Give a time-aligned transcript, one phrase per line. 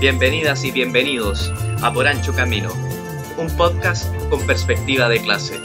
[0.00, 1.52] Bienvenidas y bienvenidos
[1.82, 2.72] a Por Ancho Camino,
[3.36, 5.58] un podcast con perspectiva de clase.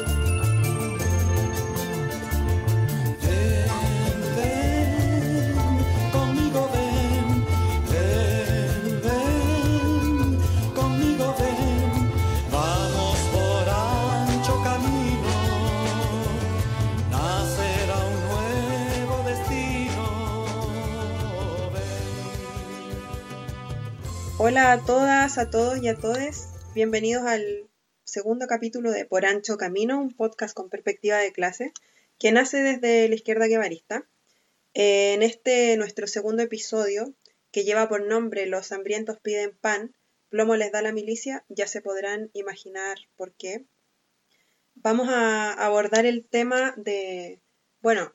[24.53, 26.47] Hola a todas, a todos y a todes.
[26.75, 27.71] Bienvenidos al
[28.03, 31.73] segundo capítulo de Por Ancho Camino, un podcast con perspectiva de clase
[32.19, 34.07] que nace desde la izquierda guevarista.
[34.75, 37.15] En este, nuestro segundo episodio,
[37.51, 39.95] que lleva por nombre Los hambrientos piden pan,
[40.29, 43.65] plomo les da la milicia, ya se podrán imaginar por qué.
[44.75, 47.41] Vamos a abordar el tema de,
[47.81, 48.13] bueno,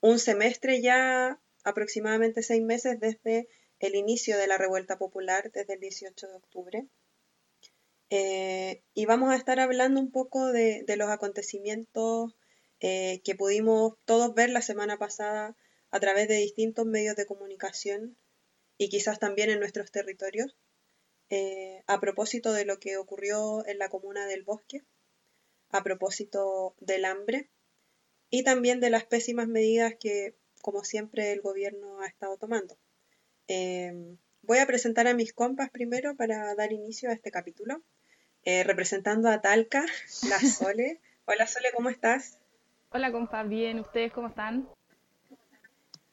[0.00, 3.46] un semestre ya, aproximadamente seis meses desde
[3.80, 6.86] el inicio de la revuelta popular desde el 18 de octubre.
[8.10, 12.36] Eh, y vamos a estar hablando un poco de, los acontecimientos
[12.80, 15.56] eh, que pudimos todos ver la semana pasada
[15.90, 18.16] a través de distintos medios de comunicación
[18.78, 20.56] y quizás también en nuestros territorios,
[21.30, 24.84] eh, a propósito de lo que ocurrió en la comuna del Bosque,
[25.70, 27.50] a propósito del hambre
[28.30, 32.78] y también de las pésimas medidas que, como siempre, el gobierno ha estado tomando.
[33.48, 37.82] Eh, voy a presentar a mis compas primero para dar inicio a este capítulo.
[38.44, 39.84] Eh, representando a Talca,
[40.28, 41.00] la Sole.
[41.24, 42.38] Hola Sole, ¿cómo estás?
[42.90, 43.80] Hola, compa, bien.
[43.80, 44.68] ¿Ustedes cómo están?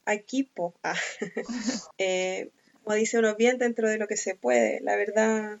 [0.04, 0.74] Aquí, po.
[0.82, 0.96] Ah.
[1.98, 2.50] Eh,
[2.82, 4.80] como dice uno, bien dentro de lo que se puede.
[4.80, 5.60] La verdad,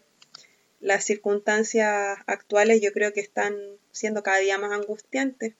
[0.80, 3.56] las circunstancias actuales yo creo que están
[3.92, 5.54] siendo cada día más angustiantes,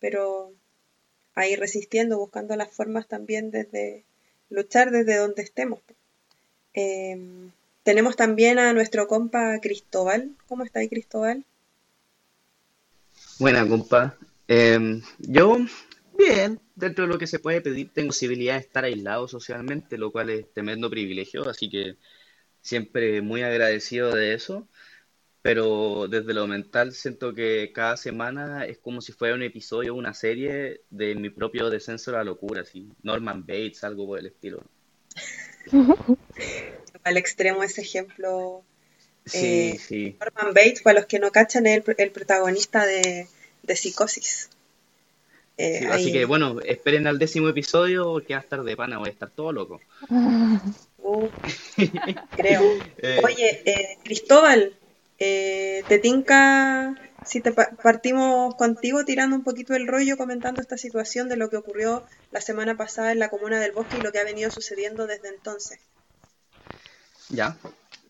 [0.00, 0.52] pero
[1.34, 4.04] ahí resistiendo, buscando las formas también desde
[4.50, 5.80] luchar desde donde estemos.
[6.74, 7.50] Eh,
[7.82, 10.32] tenemos también a nuestro compa Cristóbal.
[10.46, 11.44] ¿Cómo está ahí, Cristóbal?
[13.38, 14.16] Buena, compa.
[14.46, 15.58] Em, yo,
[16.16, 20.12] bien, dentro de lo que se puede pedir, tengo posibilidad de estar aislado socialmente, lo
[20.12, 21.96] cual es tremendo privilegio, así que
[22.60, 24.68] siempre muy agradecido de eso.
[25.42, 30.12] Pero desde lo mental siento que cada semana es como si fuera un episodio, una
[30.12, 34.62] serie de mi propio descenso a la locura, así, Norman Bates, algo por el estilo.
[37.04, 38.62] Al extremo ese ejemplo.
[39.26, 39.38] Sí,
[39.74, 40.16] Eh, sí.
[40.20, 43.28] Norman Bates, para los que no cachan, es el, el protagonista de,
[43.62, 44.50] de Psicosis.
[45.56, 48.98] Eh, Sí, Así que bueno, esperen al décimo episodio porque va a estar de pana,
[48.98, 49.80] voy a estar todo loco.
[50.98, 51.28] Uh,
[52.36, 52.62] creo.
[52.98, 54.74] Eh, Oye, eh, Cristóbal,
[55.18, 60.78] eh, ¿te tinca si te pa- partimos contigo tirando un poquito el rollo comentando esta
[60.78, 64.12] situación de lo que ocurrió la semana pasada en la comuna del Bosque y lo
[64.12, 65.80] que ha venido sucediendo desde entonces?
[67.30, 67.58] Ya.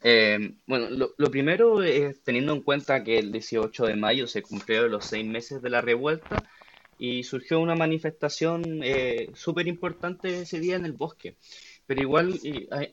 [0.02, 4.90] Eh, bueno, lo, primero es teniendo en cuenta que el 18 de mayo se cumplieron
[4.92, 6.48] los seis meses de la revuelta
[6.96, 11.36] y surgió una manifestación eh, súper importante ese día en el bosque.
[11.88, 12.38] Pero igual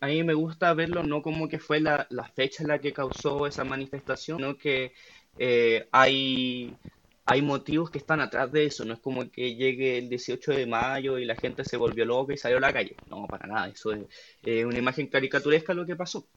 [0.01, 2.94] a, mí me gusta verlo no como que fue la, la fecha en la que
[2.94, 4.94] causó esa manifestación, sino que
[5.38, 6.79] eh, hay,
[7.25, 8.85] hay motivos que están atrás de eso.
[8.85, 12.33] No es como que llegue el 18 de mayo y la gente se volvió loca
[12.33, 13.01] y salió a la calle.
[13.07, 13.69] No, para nada.
[13.69, 14.07] Eso es
[14.44, 16.29] eh, una imagen caricaturesca lo que pasó.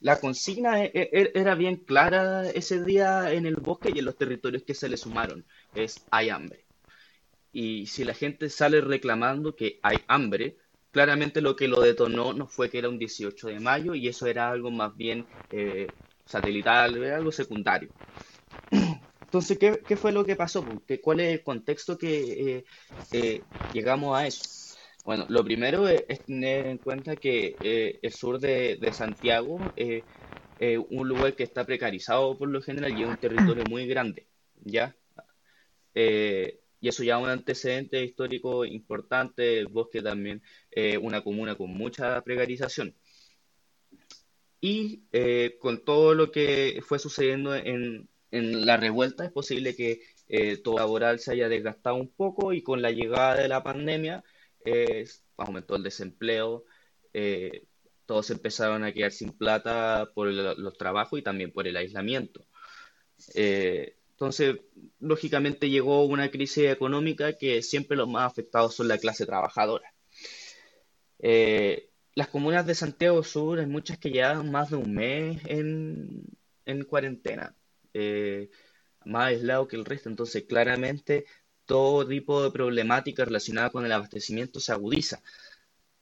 [0.00, 4.18] La consigna e- e- era bien clara ese día en el bosque y en los
[4.18, 5.46] territorios que se le sumaron.
[5.74, 6.66] Es hay hambre.
[7.52, 10.56] Y si la gente sale reclamando que hay hambre,
[10.92, 14.26] claramente lo que lo detonó no fue que era un 18 de mayo y eso
[14.26, 17.90] era algo más bien eh, satelital, algo secundario.
[18.70, 20.64] Entonces, ¿qué, fue lo que pasó?
[21.02, 22.64] ¿Cuál es el contexto que eh,
[23.12, 24.76] eh, llegamos a eso?
[25.04, 30.04] Bueno, lo primero es, tener en cuenta que el sur de, Santiago es
[30.90, 34.28] un lugar que está precarizado por lo general y es un territorio muy grande,
[34.62, 34.94] ¿ya?
[36.82, 42.20] Y eso ya es un antecedente histórico importante, bosque también, eh, una comuna con mucha
[42.22, 42.94] precarización.
[44.60, 50.00] Y eh, con todo lo que fue sucediendo en, en la revuelta, es posible que
[50.28, 54.22] eh, todo laboral se haya desgastado un poco y con la llegada de la pandemia
[54.64, 55.04] eh,
[55.36, 56.64] aumentó el desempleo,
[57.12, 57.66] eh,
[58.06, 62.46] todos empezaron a quedar sin plata por el- los trabajos y también por el aislamiento.
[63.34, 64.60] Eh, entonces,
[65.00, 69.92] lógicamente llegó una crisis económica que siempre los más afectados son la clase trabajadora.
[71.18, 76.22] Eh, las comunas de Santiago Sur, hay muchas que llevan más de un mes en,
[76.66, 77.56] en cuarentena,
[77.94, 78.48] eh,
[79.04, 80.08] más aislado que el resto.
[80.08, 81.24] Entonces, claramente,
[81.66, 85.20] todo tipo de problemática relacionada con el abastecimiento se agudiza.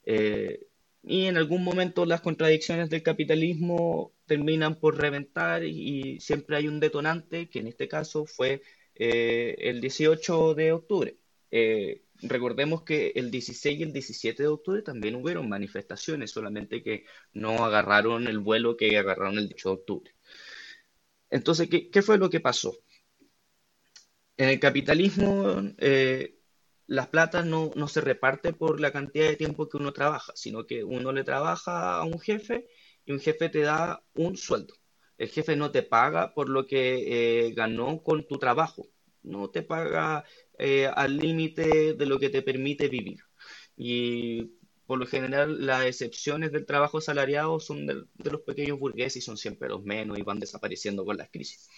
[0.05, 0.67] Eh,
[1.01, 6.79] y en algún momento las contradicciones del capitalismo terminan por reventar y siempre hay un
[6.79, 8.61] detonante, que en este caso fue
[8.95, 11.17] eh, el 18 de octubre.
[11.51, 17.03] Eh, recordemos que el 16 y el 17 de octubre también hubieron manifestaciones, solamente que
[17.33, 20.15] no agarraron el vuelo que agarraron el 18 de octubre.
[21.29, 22.77] Entonces, ¿qué, qué fue lo que pasó?
[24.37, 26.39] En el capitalismo, eh,
[26.87, 30.65] las platas no, no, se reparte por la cantidad de tiempo que uno trabaja, sino
[30.65, 32.69] que uno le trabaja a un jefe
[33.05, 34.73] y un jefe te da un sueldo.
[35.17, 38.87] El jefe no te paga por lo que eh, ganó con tu trabajo,
[39.23, 40.25] no te paga
[40.57, 43.19] eh, al límite de lo que te permite vivir.
[43.77, 44.51] Y
[44.85, 49.37] por lo general las excepciones del trabajo asalariado son de, los pequeños burgueses y son
[49.37, 51.69] siempre los menos y van desapareciendo con las crisis.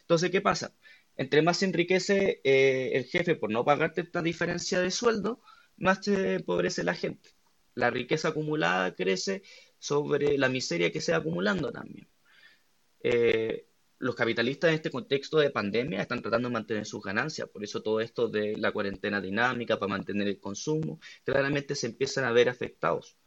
[0.00, 0.74] Entonces, ¿qué pasa?
[1.16, 5.42] Entre más se enriquece eh, el jefe por no pagarte esta diferencia de sueldo,
[5.76, 7.30] más se empobrece la gente.
[7.74, 9.42] La riqueza acumulada crece
[9.82, 12.08] sobre la miseria que se va acumulando también.
[13.00, 13.66] Eh,
[13.98, 17.82] los capitalistas en este contexto de pandemia están tratando de mantener sus ganancias, por eso
[17.82, 22.48] todo esto de la cuarentena dinámica para mantener el consumo, claramente se empiezan a ver
[22.48, 23.18] afectados.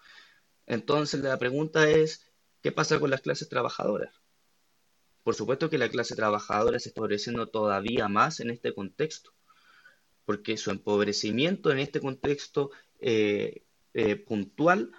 [0.65, 2.31] Entonces la pregunta es,
[2.61, 4.15] ¿qué pasa con las clases trabajadoras?
[5.23, 9.33] Por supuesto que la clase trabajadora se está empobreciendo todavía más en este contexto,
[10.23, 12.71] porque su empobrecimiento en este contexto
[13.01, 14.93] eh, eh, puntual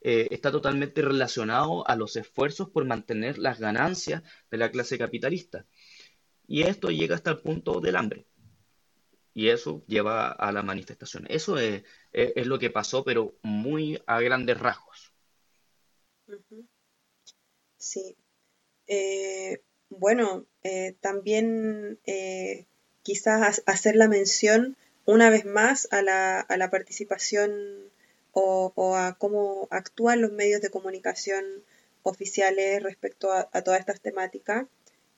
[0.00, 5.66] eh, está totalmente relacionado a los esfuerzos por mantener las ganancias de la clase capitalista.
[6.46, 8.26] Y esto llega hasta el punto del hambre.
[9.34, 11.26] Y eso lleva a la manifestación.
[11.28, 15.12] Eso es, lo que pasó, pero muy a grandes rasgos.
[17.76, 18.16] Sí.
[18.86, 22.00] Eh, bueno, eh, también
[23.02, 27.90] quizás hacer la mención una vez más a la, a la participación
[28.32, 31.44] o, a cómo actúan los medios de comunicación
[32.02, 34.66] oficiales respecto a, a todas estas temáticas,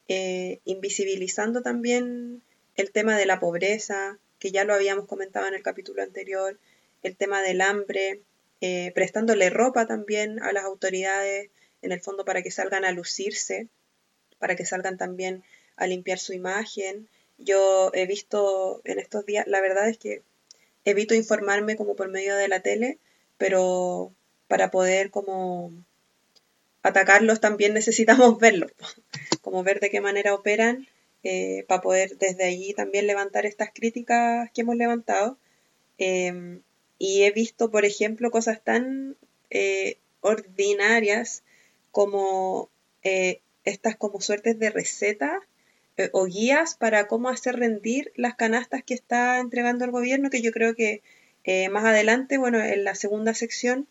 [0.09, 2.43] eh, invisibilizando también
[2.77, 6.59] el tema de la pobreza, que ya lo habíamos comentado en el capítulo anterior,
[7.03, 8.23] el tema del hambre,
[8.61, 11.51] eh, prestándole ropa también a las autoridades,
[11.83, 13.69] en el fondo para que salgan a lucirse
[14.41, 15.45] para que salgan también
[15.77, 17.09] a limpiar su imagen.
[17.39, 20.23] Yo he visto en estos días, la verdad es que
[20.85, 22.99] evito informarme como por medio de la tele,
[23.39, 24.13] pero
[24.49, 25.73] para poder como
[26.83, 28.73] atacarlos también necesitamos verlos,
[29.43, 30.87] como ver de qué manera operan,
[31.23, 35.39] eh, para poder desde allí también levantar estas críticas que hemos levantado.
[35.99, 36.61] Eh,
[36.99, 39.17] y he visto, por ejemplo, cosas tan
[39.49, 41.43] eh, ordinarias
[41.91, 42.69] como
[43.03, 45.41] eh, estas como suertes de receta
[46.01, 50.41] eh, o guías para cómo hacer rendir las canastas que está entregando el gobierno, que
[50.41, 51.03] yo creo que
[51.45, 53.87] eh, más adelante, bueno, en la segunda sección,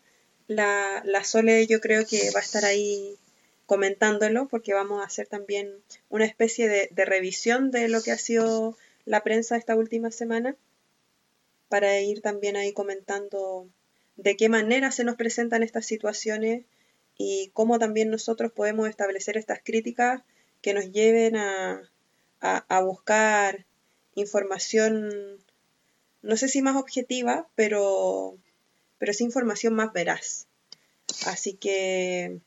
[0.48, 3.16] la, la Sole yo creo que va a estar ahí
[3.64, 5.72] comentándolo, porque vamos a hacer también
[6.08, 10.56] una especie de, de revisión de lo que ha sido la prensa esta última semana,
[11.68, 13.68] para ir también ahí comentando
[14.16, 16.64] de qué manera se nos presentan estas situaciones
[17.16, 20.22] y cómo también nosotros podemos establecer estas críticas
[20.60, 21.88] que nos lleven a,
[22.40, 23.66] a, buscar
[24.14, 25.38] información,
[26.22, 28.36] no sé si más objetiva, pero,
[28.98, 30.46] pero sí información más veraz.
[31.26, 32.40] Así que,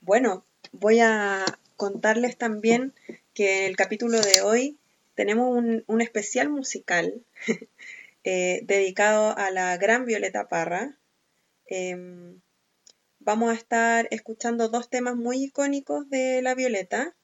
[0.00, 1.44] bueno, voy a
[1.76, 2.94] contarles también
[3.34, 4.78] que en el capítulo de hoy
[5.14, 7.22] tenemos un, un especial musical
[8.24, 10.96] eh, dedicado a la gran Violeta Parra.
[11.66, 11.96] Eh,
[13.24, 17.14] vamos a estar escuchando dos temas muy icónicos de La Violeta,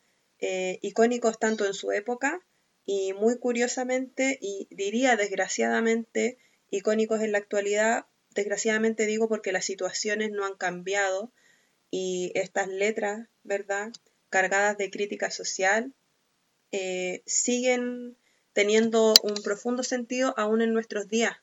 [0.40, 2.40] eh, icónicos tanto en su época
[2.84, 6.38] y muy curiosamente, y diría desgraciadamente,
[6.70, 8.06] icónicos en la actualidad.
[8.34, 11.32] Desgraciadamente digo porque las situaciones no han cambiado
[11.90, 13.92] y estas letras, ¿verdad?,
[14.28, 15.92] cargadas de crítica social,
[16.70, 18.16] eh, siguen
[18.52, 21.36] teniendo un profundo sentido aún en nuestros días.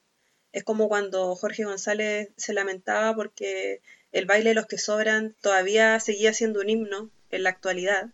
[0.53, 5.99] Es como cuando Jorge González se lamentaba porque el baile de los que sobran todavía
[5.99, 8.11] seguía siendo un himno en la actualidad,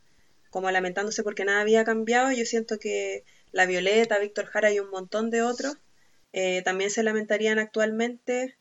[0.54, 2.32] como lamentándose porque nada había cambiado.
[2.32, 5.76] Yo siento que La Violeta, Víctor Jara y un montón de otros
[6.32, 8.56] eh, también se lamentarían actualmente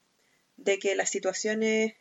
[0.57, 1.93] de que las situaciones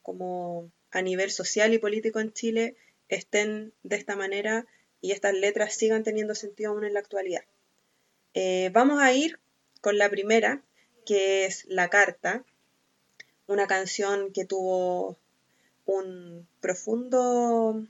[0.00, 2.76] como a nivel social y político en Chile
[3.08, 4.64] estén de esta manera
[5.00, 7.42] y estas letras sigan teniendo sentido aún en la actualidad.
[8.34, 9.40] Eh, vamos a ir
[9.80, 10.62] con la primera,
[11.04, 12.44] que es La Carta,
[13.48, 15.18] una canción que tuvo
[15.84, 17.84] un profundo,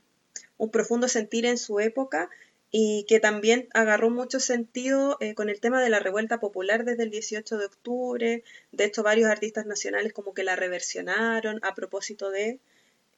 [0.57, 2.29] un profundo sentir en su época
[2.75, 7.03] y que también agarró mucho sentido eh, con el tema de la revuelta popular desde
[7.03, 8.43] el 18 de octubre.
[8.71, 12.59] De hecho, varios artistas nacionales como que la reversionaron a propósito de,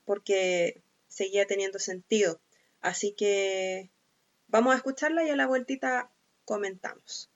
[0.03, 2.39] porque seguía teniendo sentido.
[2.81, 3.89] Así que
[4.47, 6.11] vamos a escucharla y a la vueltita
[6.43, 7.29] comentamos.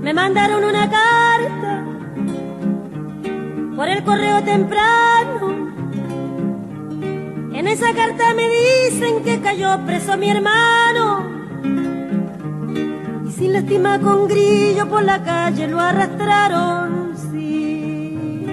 [0.00, 0.73] Me mandaron una
[4.04, 5.74] correo temprano.
[7.52, 11.24] En esa carta me dicen que cayó preso mi hermano.
[13.26, 18.46] Y sin lástima con grillo por la calle lo arrastraron, sí.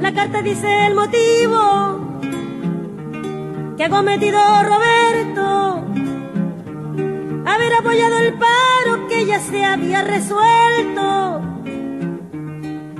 [0.00, 1.98] La carta dice el motivo
[3.76, 5.84] que ha cometido Roberto
[7.46, 8.34] haber apoyado el
[9.26, 11.40] ya se había resuelto.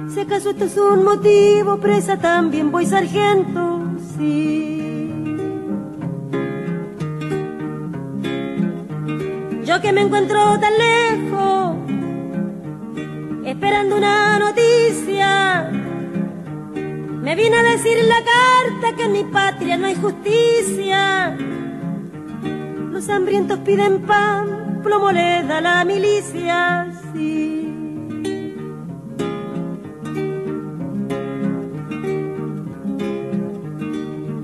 [0.09, 3.83] Si acaso esto es un motivo, presa también voy sargento,
[4.17, 4.83] sí.
[9.65, 11.77] Yo que me encuentro tan lejos,
[13.45, 15.71] esperando una noticia,
[17.23, 21.37] me vine a decir la carta que en mi patria no hay justicia.
[22.91, 24.58] Los hambrientos piden pan,
[24.89, 27.75] plomo la milicia, sí.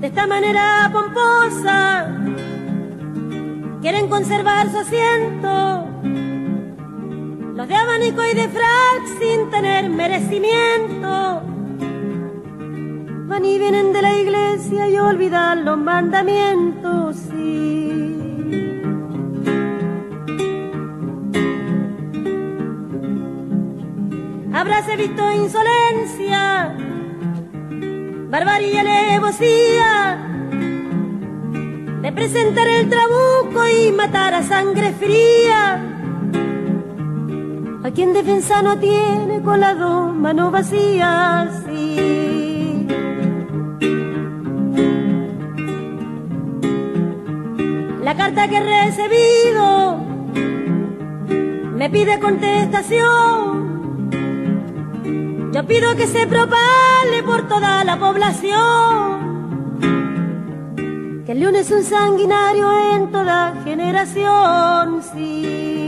[0.01, 2.07] De esta manera pomposa,
[3.81, 5.87] quieren conservar su asiento.
[7.55, 11.41] Los de abanico y de frac sin tener merecimiento.
[13.29, 18.04] Van y vienen de la iglesia y olvidan los mandamientos, sí.
[24.55, 26.73] Habráse visto insolencia,
[28.29, 30.17] barbarie alevosía
[32.01, 35.81] de presentar el trabuco y matar a sangre fría.
[37.83, 42.87] A quien defensa no tiene con las dos manos vacías, sí.
[48.01, 49.97] La carta que he recibido
[51.75, 53.64] me pide contestación
[55.55, 59.85] yo pido que se propale por toda la población.
[61.25, 65.79] Que el león es un sanguinario en toda generación, sí.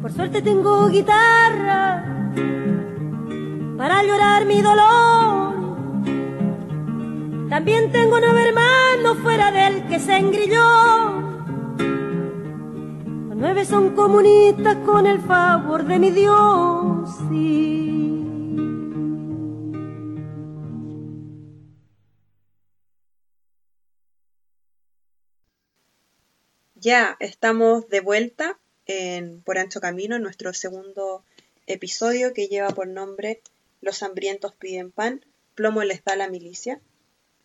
[0.00, 2.04] Por suerte tengo guitarra
[3.76, 5.54] para llorar mi dolor.
[7.50, 11.11] También tengo nueve hermanos fuera del que se engrilló.
[13.42, 17.10] Nueve son comunistas con el favor de mi Dios.
[26.76, 31.24] Ya estamos de vuelta en Por Ancho Camino, en nuestro segundo
[31.66, 33.42] episodio que lleva por nombre
[33.80, 36.80] Los hambrientos piden pan, plomo les da la milicia.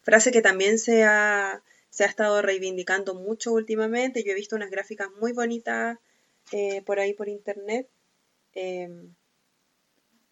[0.04, 1.64] Frase que también se ha,
[1.98, 4.24] se ha estado reivindicando mucho últimamente.
[4.24, 5.98] Yo he visto unas gráficas muy bonitas
[6.52, 7.90] eh, por ahí por internet.
[8.54, 9.16] Em,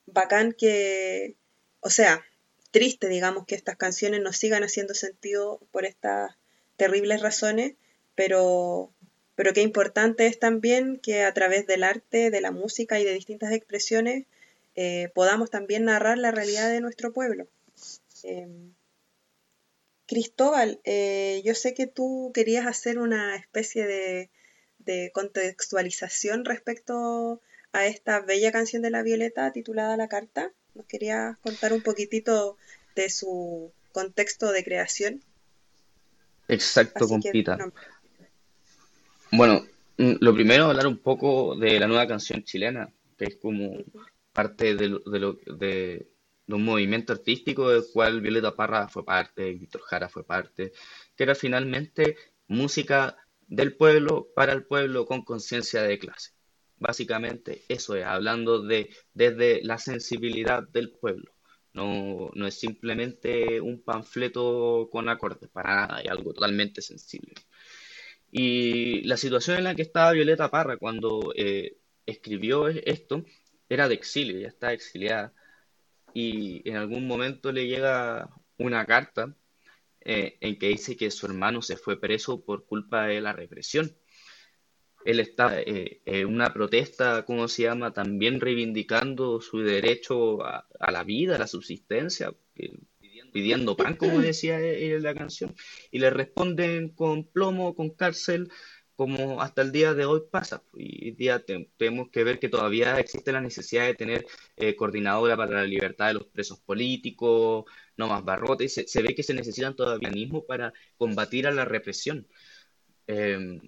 [0.05, 1.33] bacán que,
[1.79, 2.23] o sea,
[2.69, 6.35] triste, digamos, que estas canciones no sigan haciendo sentido por estas
[6.77, 7.73] terribles razones,
[8.13, 8.91] pero,
[9.33, 13.13] pero qué importante es también que a través del arte, de la música y de
[13.13, 14.25] distintas expresiones
[14.75, 17.47] eh, podamos también narrar la realidad de nuestro pueblo.
[20.07, 24.29] Cristóbal, eh, yo sé que tú querías hacer una especie de,
[24.79, 27.41] de contextualización respecto
[27.73, 30.51] a esta bella canción de la Violeta titulada La Carta.
[30.75, 32.57] ¿Nos querías contar un poquitito
[32.95, 35.21] de su contexto de creación?
[36.47, 37.57] Exacto, Así que, compita.
[37.57, 37.71] no,
[39.31, 39.65] Bueno,
[39.97, 43.77] mm, lo primero, hablar un poco de la nueva canción chilena, que es como
[44.33, 46.05] parte de, lo- de, lo- de-
[46.47, 50.71] de un movimiento artístico del cual Violeta Parra fue parte, Víctor Jara fue parte,
[51.15, 56.31] que era finalmente música del pueblo, para el pueblo, con conciencia de clase.
[56.77, 61.33] Básicamente eso es, hablando de desde la sensibilidad del pueblo.
[61.73, 67.33] No, no es simplemente un panfleto con acordes, para nada, es algo totalmente sensible.
[68.31, 73.23] Y la situación en la que estaba Violeta Parra cuando eh, escribió e- esto
[73.69, 75.33] era de exilio, ya estaba exiliada.
[76.15, 79.35] Y en algún momento le llega una carta
[79.99, 83.93] eh, en que dice que su hermano se fue preso por culpa de la represión.
[85.03, 91.03] Él está eh, en una protesta, ¿cómo se llama?, también reivindicando su derecho a, la
[91.03, 92.79] vida, a la subsistencia, eh,
[93.33, 95.53] pidiendo pan, como decía en la canción,
[95.91, 98.49] y le responden con plomo, con cárcel,
[98.95, 100.63] como hasta el día de hoy pasa.
[100.73, 104.25] Y hoy día te- tenemos que ver que todavía existe la necesidad de tener
[104.55, 107.65] eh, coordinadora para la libertad de los presos políticos,
[107.97, 112.27] no más barrotes, se, ve que se necesitan todavía mecanismos para combatir a la represión.
[113.07, 113.59] Eh,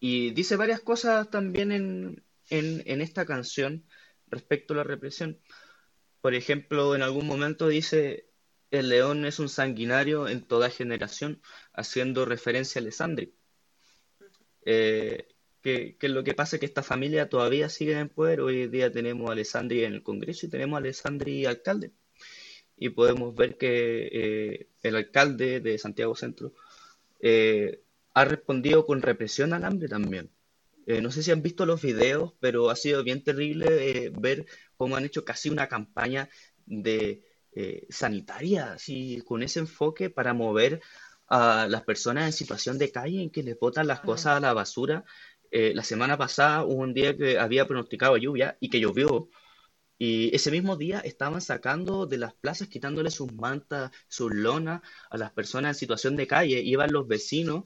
[0.00, 3.84] y dice varias cosas también en, en, en esta canción
[4.28, 5.40] respecto a la represión.
[6.20, 8.30] Por ejemplo, en algún momento dice,
[8.70, 11.40] el león es un sanguinario en toda generación,
[11.72, 13.34] haciendo referencia a Alessandri.
[14.66, 15.28] Eh,
[15.62, 18.40] que, que lo que pasa es que esta familia todavía sigue en poder.
[18.40, 21.92] Hoy día tenemos a Alessandri en el Congreso y tenemos a Alessandri alcalde.
[22.76, 26.52] Y podemos ver que eh, el alcalde de Santiago Centro
[27.20, 27.80] eh,
[28.12, 30.30] ha respondido con represión al hambre también.
[30.86, 34.46] Eh, no sé si han visto los videos, pero ha sido bien terrible ver
[34.76, 36.28] cómo han hecho casi una campaña
[36.66, 37.22] de
[37.88, 40.82] sanitaria, así, con ese enfoque para mover
[41.28, 44.52] a las personas en situación de calle, en que les botan las cosas a la
[44.52, 45.04] basura.
[45.50, 49.28] Eh, la semana pasada hubo un día que había pronosticado lluvia y que llovió.
[49.98, 55.16] Y ese mismo día estaban sacando de las plazas, quitándole sus mantas, sus lonas a
[55.16, 56.60] las personas en situación de calle.
[56.60, 57.64] Iban los vecinos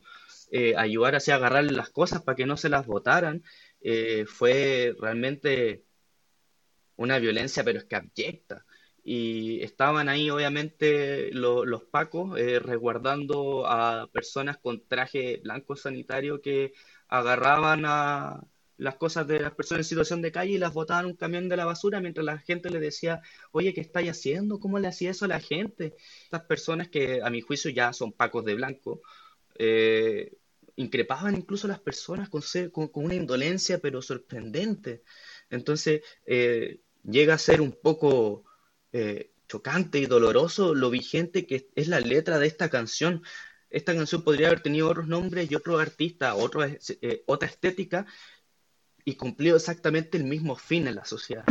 [0.52, 3.42] eh, a ayudar así a agarrar las cosas para que no se las botaran.
[3.80, 5.84] Eh, fue realmente
[6.96, 8.64] una violencia, pero es que abyecta.
[9.02, 16.40] Y estaban ahí, obviamente, lo- los pacos eh, resguardando a personas con traje blanco sanitario
[16.42, 16.72] que
[17.08, 18.40] agarraban a
[18.76, 21.56] las cosas de las personas en situación de calle y las botaban un camión de
[21.56, 23.20] la basura mientras la gente le decía,
[23.52, 24.58] oye, ¿qué estáis haciendo?
[24.58, 25.94] ¿Cómo le hacía eso a la gente?
[26.24, 29.02] Estas personas que a mi juicio ya son pacos de blanco,
[29.58, 30.32] eh,
[30.76, 35.02] increpaban incluso a las personas con, ser- con una indolencia pero sorprendente.
[35.50, 38.44] Entonces, eh, llega a ser un poco
[38.92, 43.22] eh, chocante y doloroso lo vigente que es la letra de esta canción.
[43.70, 48.06] Esta canción podría haber tenido otros nombres y otros artistas, otro, eh, otra estética
[49.04, 51.44] y cumplido exactamente el mismo fin en la sociedad.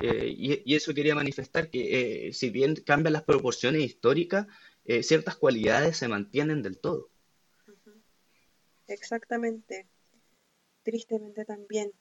[0.00, 4.46] Eh, y, y eso quería manifestar que eh, si bien cambian las proporciones históricas,
[4.84, 7.08] eh, ciertas cualidades se mantienen del todo.
[8.86, 9.86] Exactamente.
[10.82, 11.92] Tristemente también.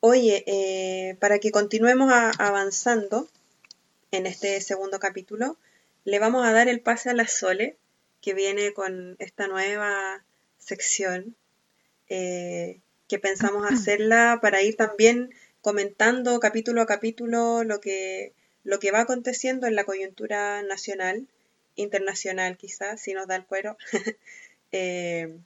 [0.00, 3.28] Oye, eh, para que continuemos a- avanzando
[4.10, 5.56] en este segundo capítulo,
[6.04, 7.76] le vamos a dar el pase a la Sole,
[8.20, 10.24] que viene con esta nueva
[10.58, 11.36] sección
[12.08, 15.30] eh, que pensamos hacerla para ir también
[15.62, 18.32] comentando capítulo a capítulo lo que,
[18.64, 21.26] lo que va aconteciendo en la coyuntura nacional,
[21.76, 23.76] internacional quizás, si nos da el cuero.
[24.72, 25.36] Eh,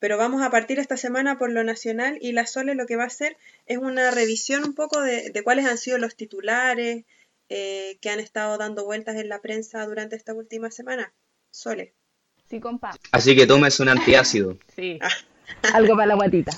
[0.00, 3.04] pero vamos a partir esta semana por lo nacional y la Sole lo que va
[3.04, 7.04] a hacer es una revisión un poco de, de cuáles han sido los titulares
[7.54, 11.12] eh, que han estado dando vueltas en la prensa durante esta última semana.
[11.50, 11.94] Sole.
[12.48, 12.92] Sí, compa.
[13.12, 14.56] Así que tomes un antiácido.
[14.74, 14.98] Sí.
[15.74, 16.52] Algo para la guatita.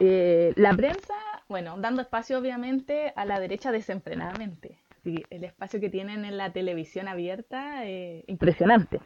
[0.00, 1.14] Eh, la prensa,
[1.48, 4.82] bueno, dando espacio obviamente a la derecha desenfrenadamente.
[5.04, 8.98] Sí, el espacio que tienen en la televisión abierta, eh, impresionante.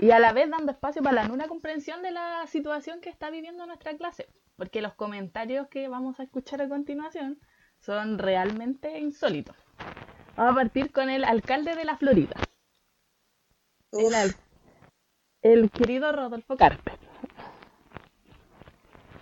[0.00, 3.30] Y a la vez dando espacio para la nula comprensión de la situación que está
[3.30, 4.26] viviendo nuestra clase.
[4.56, 7.38] Porque los comentarios que vamos a escuchar a continuación
[7.80, 9.56] son realmente insólitos.
[10.36, 12.36] Vamos a partir con el alcalde de la Florida,
[13.92, 14.36] el, al-
[15.42, 16.94] el querido Rodolfo Carpes,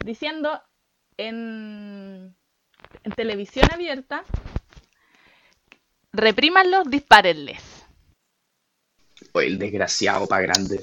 [0.04, 0.62] diciendo
[1.16, 2.36] en,
[3.04, 4.24] en televisión abierta,
[6.12, 7.60] reprímanlos, dispárenles.
[9.32, 10.80] O el desgraciado pa' grande.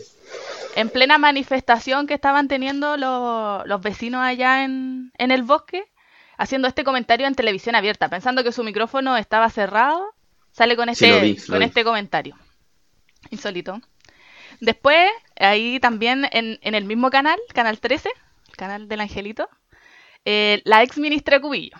[0.75, 5.85] En plena manifestación que estaban teniendo lo- los vecinos allá en, en el bosque,
[6.43, 10.03] haciendo este comentario en televisión abierta, pensando que su micrófono estaba cerrado,
[10.51, 11.65] sale con este, vi, con vi.
[11.65, 12.35] este comentario.
[13.31, 13.81] Insólito.
[14.59, 18.09] Después, ahí también en, en el mismo canal, Canal 13,
[18.49, 19.49] el canal del Angelito,
[20.25, 21.77] eh, la ex ministra Cubillo.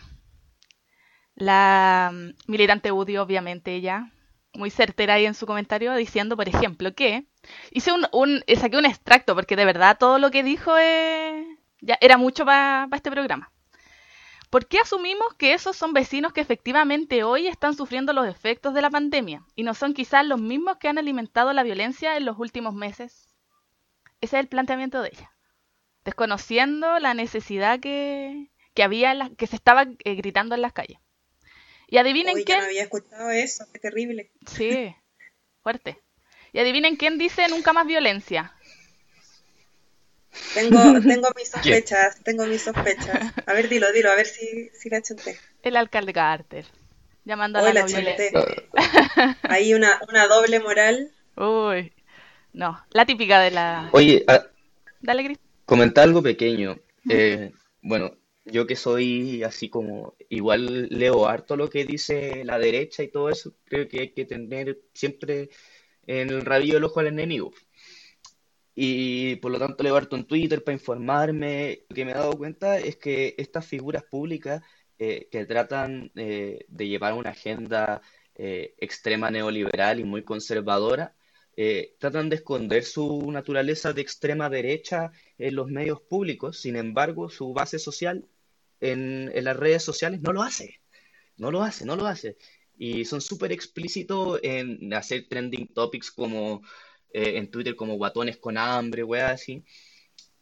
[1.36, 4.12] La mm, militante UDI, obviamente, ella,
[4.54, 7.26] muy certera ahí en su comentario, diciendo, por ejemplo, que
[7.72, 11.46] hice un, un- eh, saqué un extracto, porque de verdad todo lo que dijo eh,
[11.82, 13.52] ya era mucho para este programa.
[14.54, 18.84] ¿Por qué asumimos que esos son vecinos que efectivamente hoy están sufriendo los efectos de
[18.84, 22.38] la pandemia y no son quizás los mismos que han alimentado la violencia en los
[22.38, 23.30] últimos meses?
[24.22, 25.32] Ese es el planteamiento de ella.
[26.06, 31.00] Desconociendo la necesidad que, que había, en que se estaba eh, gritando en las calles.
[31.88, 32.52] Y adivinen qué.
[32.52, 34.32] yo no había escuchado eso, qué terrible.
[34.46, 34.96] Sí,
[35.64, 36.00] fuerte.
[36.52, 38.56] Y adivinen quién dice nunca más violencia.
[40.54, 43.34] Tengo, tengo mis sospechas, tengo mis sospechas.
[43.46, 45.38] A ver, dilo, dilo, a ver si, si la chunté.
[45.62, 46.66] El alcalde Carter.
[47.26, 48.32] Llamando a la la violencia.
[49.44, 51.12] Hay una, una doble moral.
[51.38, 51.94] Uy.
[52.52, 53.90] No, la típica de la...
[53.94, 54.46] Oye, ah,
[55.00, 55.40] Dale, Cris.
[55.66, 56.78] comentar algo pequeño.
[57.10, 63.04] Eh, bueno, yo que soy así como, igual leo harto lo que dice la derecha
[63.04, 65.50] y todo eso, creo que hay que tener siempre
[66.06, 67.54] en el rabillo el ojo al enemigo.
[68.76, 71.86] Y por lo tanto leo harto en Twitter para informarme.
[71.90, 74.62] Lo que me he dado cuenta es que estas figuras públicas
[75.00, 78.02] eh, que tratan eh, de llevar una agenda
[78.36, 81.16] eh, extrema neoliberal y muy conservadora,
[81.56, 86.60] eh, tratan de esconder su naturaleza de extrema derecha en los medios públicos.
[86.60, 88.26] Sin embargo, su base social
[88.80, 90.82] en, en las redes sociales no lo hace.
[91.38, 92.38] No lo hace, no lo hace.
[92.78, 96.64] Y son súper explícitos en hacer trending topics como
[97.14, 99.64] eh, en Twitter como guatones con hambre, weá, así.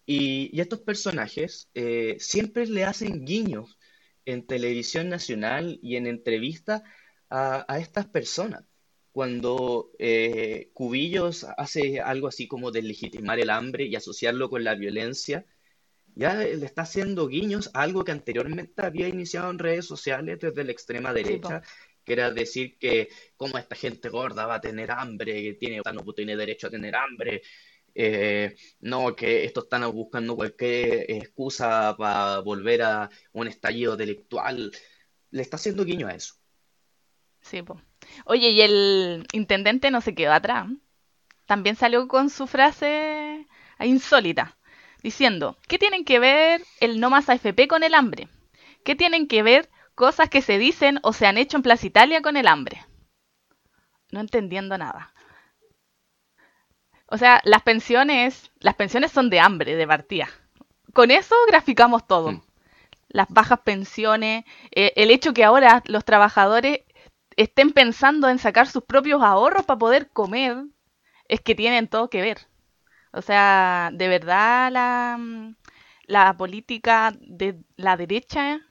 [0.06, 3.78] Y, y estos personajes eh, siempre le hacen guiños
[4.26, 6.84] en televisión nacional y en entrevistas
[7.30, 8.64] a, a estas personas.
[9.12, 15.46] Cuando eh, Cubillos hace algo así como deslegitimar el hambre y asociarlo con la violencia,
[16.16, 20.64] ya le está haciendo guiños a algo que anteriormente había iniciado en redes sociales desde
[20.64, 21.62] la extrema Sí, derecha,
[22.04, 26.36] que decir que cómo esta gente gorda va a tener hambre, que tiene, no tiene
[26.36, 27.42] derecho a tener hambre,
[27.94, 34.72] eh, no, que estos están buscando cualquier excusa para volver a un estallido intelectual.
[35.32, 36.36] Le está haciendo guiño a eso.
[37.42, 37.82] Sí, po.
[38.26, 40.68] Oye, y el intendente no se quedó atrás.
[41.46, 43.48] También salió con su frase
[43.80, 44.58] insólita,
[45.04, 48.28] diciendo, ¿qué tienen que ver el no más AFP con el hambre?
[48.84, 52.22] ¿Qué tienen que ver cosas que se dicen o se han hecho en Plaza Italia
[52.22, 52.86] con el hambre?
[54.12, 55.14] No entendiendo nada.
[57.08, 60.30] O sea, las pensiones, las pensiones son de hambre, de partida.
[60.94, 62.32] Con eso graficamos todo.
[62.32, 62.42] Mm.
[63.10, 66.80] Las bajas pensiones, eh, el hecho que ahora los trabajadores
[67.36, 70.64] estén pensando en sacar sus propios ahorros para poder comer,
[71.28, 72.48] es que tienen todo que ver.
[73.14, 75.56] O sea, de verdad la, mm,
[76.06, 78.62] la política de la derecha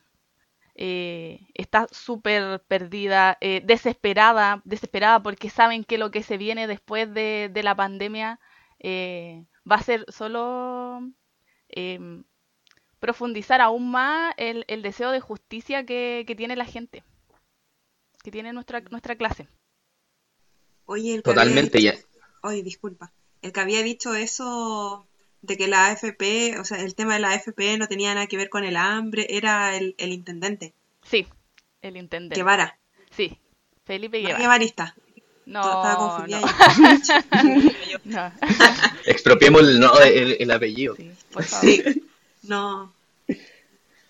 [0.82, 7.12] eh, está súper perdida, eh, desesperada, desesperada porque saben que lo que se viene después
[7.12, 8.40] de, de la pandemia
[8.78, 11.02] eh, va a ser solo
[11.68, 12.24] em,
[12.98, 17.04] profundizar aún más el, el deseo de justicia que, que tiene la gente,
[18.22, 19.48] que tiene nuestra, nuestra clase.
[20.86, 21.92] Oye, el que había Totalmente, dicho...
[21.92, 21.98] ya.
[22.42, 23.12] Oye, disculpa.
[23.42, 25.06] El que había dicho eso
[25.42, 28.36] de que la AFP, o sea, el tema de la AFP no tenía nada que
[28.36, 31.26] ver con el hambre, era el, el intendente, Sí,
[31.82, 32.36] el intendente.
[32.36, 32.78] Guevara.
[33.16, 33.38] Sí,
[33.86, 34.38] Felipe No, Guevara.
[34.42, 34.94] Guevarista.
[35.46, 36.40] No, Estaba no,
[38.04, 38.32] no.
[39.06, 40.94] Expropiemos el, no, el, el apellido.
[40.96, 41.64] Sí, por favor.
[41.68, 42.04] Sí.
[42.42, 42.92] No,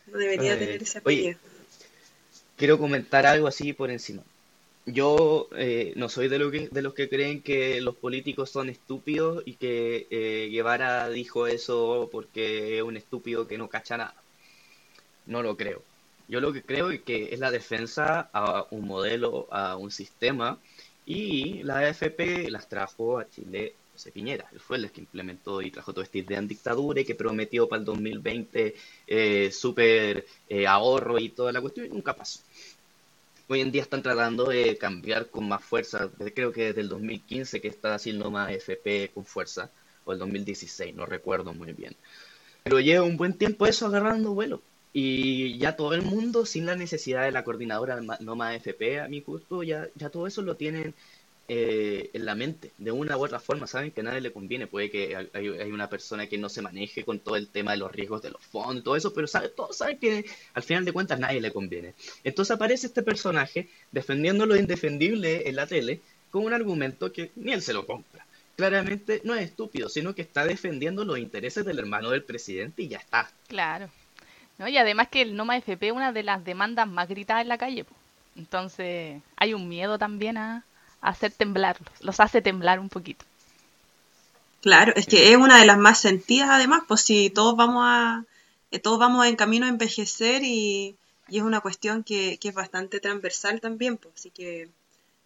[0.06, 1.38] no debería Eh, tener ese oye, apellido.
[2.56, 4.22] Quiero comentar algo así por encima.
[4.86, 9.42] Yo eh, no soy de, lo de los que creen que los políticos son estúpidos
[9.46, 14.14] y que eh, Guevara dijo eso porque es un estúpido que no cacha nada.
[15.26, 15.82] No lo creo.
[16.28, 20.58] Yo lo que creo es que es la defensa a un modelo, a un sistema,
[21.04, 24.48] y la AFP las trajo a Chile José Piñera.
[24.52, 27.68] Él fue el que implementó y trajo toda esta idea en dictadura y que prometió
[27.68, 28.74] para el 2020
[29.08, 32.40] eh, súper eh, ahorro y toda la cuestión, y nunca pasó.
[33.52, 36.08] Hoy en día están tratando de cambiar con más fuerza.
[36.36, 39.72] Creo que desde el 2015 que está haciendo más AFP con fuerza,
[40.04, 41.96] o el 2016, no recuerdo muy bien.
[42.62, 44.62] Pero lleva un buen tiempo eso agarrando vuelo.
[44.92, 49.08] Y ya todo el mundo, sin la necesidad de la coordinadora no más AFP, a
[49.08, 50.94] mi gusto, ya, ya todo eso lo tienen
[51.52, 53.66] eh, en la mente, de una u otra forma.
[53.66, 54.68] Saben que a nadie le conviene.
[54.68, 57.90] Puede que hay, una persona que no se maneje con todo el tema de los
[57.90, 61.40] riesgos de los fondos todo eso, pero todos saben que al final de cuentas nadie
[61.40, 61.94] le conviene.
[62.22, 67.52] Entonces aparece este personaje defendiendo lo indefendible en la tele con un argumento que ni
[67.52, 68.24] él se lo compra.
[68.54, 72.88] Claramente no es estúpido, sino que está defendiendo los intereses del hermano del presidente y
[72.90, 73.28] ya está.
[73.48, 73.90] Claro.
[74.58, 74.68] ¿No?
[74.68, 77.58] Y además que el Noma FP es una de las demandas más gritadas en la
[77.58, 77.86] calle.
[78.36, 80.64] Entonces hay un miedo también a
[81.00, 81.88] hacer temblarlos.
[82.00, 83.24] Los hace temblar un poquito.
[84.62, 88.24] Claro, es que es una de las más sentidas además, pues si todos vamos a,
[88.70, 90.96] eh, todos vamos en camino a envejecer y,
[91.28, 94.68] y es una cuestión que, que es bastante transversal también, pues así que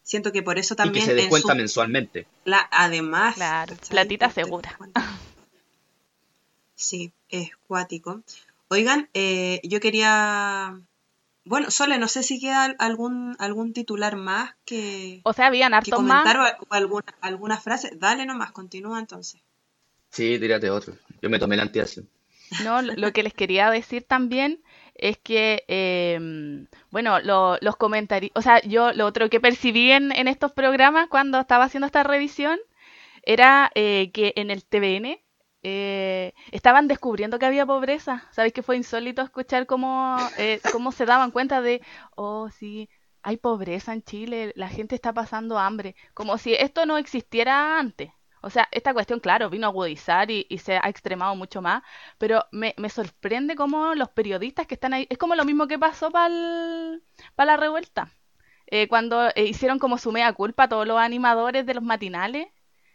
[0.05, 2.27] siento que por eso Y que también se en descuenta su mensualmente.
[2.45, 4.79] pla- además, Claro, platita segura.
[6.77, 8.23] Sí, es cuático.
[8.69, 10.79] Oigan, eh, yo quería
[11.45, 15.77] Bueno, Sole, no sé si queda algún, algún titular más que, O sea, habían que
[15.77, 16.25] hartos más.
[16.25, 17.91] comentar o, o alguna, alguna frase.
[17.97, 19.41] Dale nomás, continúa entonces.
[20.11, 20.95] Sí, tírate otro.
[21.21, 22.07] Yo me tomé el antiácido.
[22.63, 24.63] No, lo que les quería decir también
[24.95, 30.13] es que, em, bueno, lo- los comentarios, o sea, yo lo otro que percibí en,
[30.13, 32.59] en estos programas cuando estaba haciendo esta revisión
[33.25, 35.21] era eh, que en el TVN
[35.65, 38.29] eh, estaban descubriendo que había pobreza.
[38.33, 41.83] ¿Sabéis que fue insólito escuchar cómo, eh, cómo se daban cuenta de,
[42.17, 42.89] oh, sí,
[43.23, 48.13] hay pobreza en Chile, la gente está pasando hambre, como si esto no existiera antes.
[48.43, 51.83] O sea, esta cuestión, claro, vino a agudizar y, se ha extremado mucho más,
[52.19, 55.79] pero me, me sorprende cómo los periodistas que están ahí, es como lo mismo que
[55.79, 56.29] pasó para
[57.39, 58.13] la revuelta,
[58.67, 62.49] Eh, cuando eh, hicieron como su mea culpa a todos los animadores de los matinales,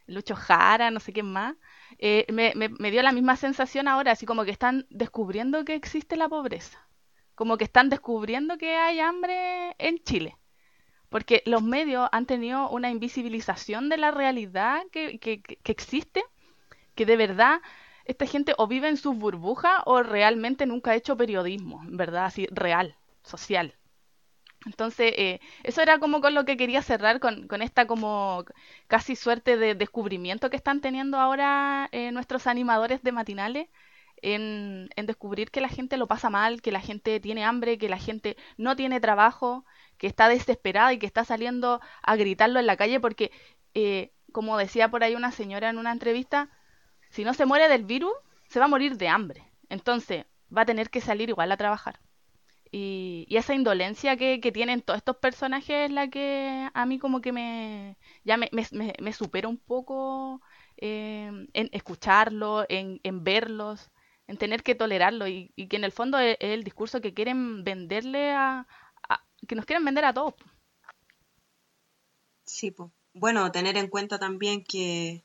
[0.08, 1.56] Lucho Jara, no sé quién más,
[2.00, 5.76] eh, me, me, me dio la misma sensación ahora, así como que están descubriendo que
[5.76, 6.88] existe la pobreza,
[7.36, 10.38] como que están descubriendo que hay hambre en Chile.
[11.10, 16.24] Porque los medios han tenido una invisibilización de la realidad que, que, que existe,
[16.96, 17.62] que de verdad
[18.06, 22.48] esta gente o vive en sus burbujas o realmente nunca ha hecho periodismo, verdad, así
[22.52, 23.79] real, social.
[24.66, 28.44] Entonces, eh, eso era como con lo que quería cerrar con, con esta como
[28.88, 33.68] casi suerte de descubrimiento que están teniendo ahora eh, nuestros animadores de matinales
[34.22, 37.88] en, en descubrir que la gente lo pasa mal, que la gente tiene hambre, que
[37.90, 39.66] la gente no tiene trabajo,
[39.98, 43.32] que está desesperada y que está saliendo a gritarlo en la calle porque,
[43.74, 46.50] eh, como decía por ahí una señora en una entrevista,
[47.10, 48.14] si no se muere del virus,
[48.48, 49.44] se va a morir de hambre.
[49.70, 52.00] Entonces, va a tener que salir igual a trabajar.
[52.72, 57.00] Y, y esa indolencia que, que tienen todos estos personajes es la que a mí
[57.00, 60.42] como que me ya me, me, supera un poco
[60.78, 63.90] eh, en escucharlo, en, verlos,
[64.28, 67.64] en tener que tolerarlo y, que en el fondo es, es el discurso que quieren
[67.64, 68.68] venderle a,
[69.10, 70.36] a- que nos quieren vender a todos.
[72.44, 72.90] Sí, pues.
[73.14, 75.24] Bueno, tener en cuenta también que,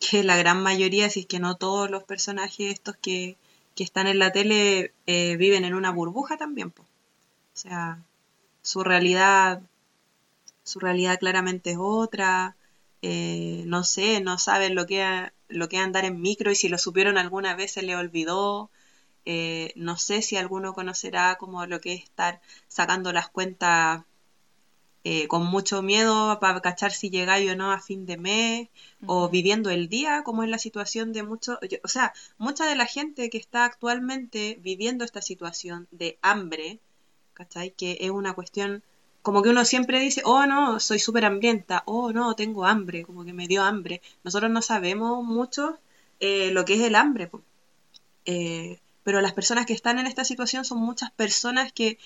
[0.00, 3.36] que la gran mayoría, si es que no todos los personajes estos que,
[3.74, 6.88] que están en la tele eh, viven en una burbuja también, pues.
[7.54, 8.02] O sea,
[8.62, 9.62] su realidad,
[10.64, 12.56] su realidad claramente es otra.
[13.02, 16.78] eh, no sé, no saben lo que, lo que andar en micro y si lo
[16.78, 18.70] supieron alguna vez se le olvidó.
[19.26, 24.04] Eh, no sé si alguno conocerá como lo que es estar sacando las cuentas
[25.04, 28.68] eh, con mucho miedo para cachar si llegáis o no a fin de mes,
[29.06, 32.86] o viviendo el día, como es la situación de muchos, o sea, mucha de la
[32.86, 36.78] gente que está actualmente viviendo esta situación de hambre,
[37.34, 37.72] ¿cachai?
[37.72, 38.84] Que es una cuestión,
[39.22, 43.24] como que uno siempre dice, oh no, soy súper hambrienta, oh no, tengo hambre, como
[43.24, 44.02] que me dio hambre.
[44.22, 45.78] Nosotros no sabemos mucho
[46.20, 47.30] eh, lo que es el hambre.
[48.24, 51.98] Eh, pero las personas que están en esta situación son muchas personas que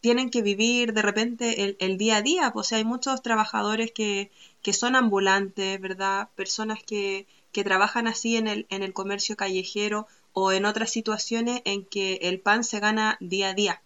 [0.00, 2.52] tienen que vivir de repente el, el día a día.
[2.52, 4.30] Pues, o sea, hay muchos trabajadores que,
[4.62, 6.28] que son ambulantes, ¿verdad?
[6.36, 11.62] Personas que, que trabajan así en el, en el comercio callejero o en otras situaciones
[11.64, 13.82] en que el pan se gana día a día.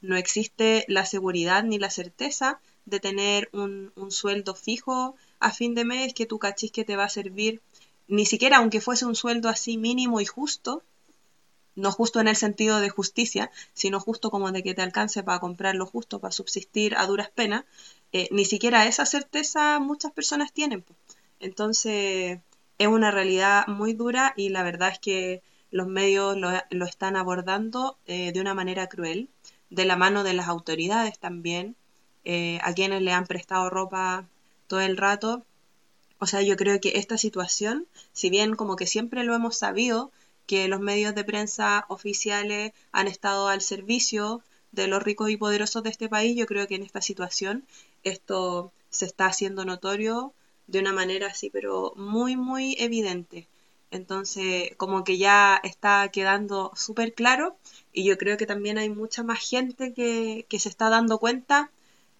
[0.00, 5.74] No existe la seguridad ni la certeza de tener un, un sueldo fijo a fin
[5.74, 7.60] de mes que tú cachis que te va a servir,
[8.08, 10.82] ni siquiera aunque fuese un sueldo así mínimo y justo,
[11.74, 15.40] no justo en el sentido de justicia, sino justo como de que te alcance para
[15.40, 17.64] comprar lo justo, para subsistir a duras penas,
[18.12, 20.84] eh, ni siquiera esa certeza muchas personas tienen.
[21.40, 22.40] Entonces,
[22.78, 27.16] es una realidad muy dura y la verdad es que los medios lo, lo están
[27.16, 29.28] abordando eh, de una manera cruel,
[29.70, 31.76] de la mano de las autoridades también,
[32.24, 34.28] eh, a quienes le han prestado ropa
[34.66, 35.44] todo el rato.
[36.18, 40.12] O sea, yo creo que esta situación, si bien como que siempre lo hemos sabido,
[40.46, 45.82] que los medios de prensa oficiales han estado al servicio de los ricos y poderosos
[45.82, 47.64] de este país, yo creo que en esta situación
[48.04, 50.32] esto se está haciendo notorio
[50.66, 53.48] de una manera así, pero muy, muy evidente.
[53.90, 57.56] Entonces, como que ya está quedando súper claro
[57.92, 61.70] y yo creo que también hay mucha más gente que, que se está dando cuenta.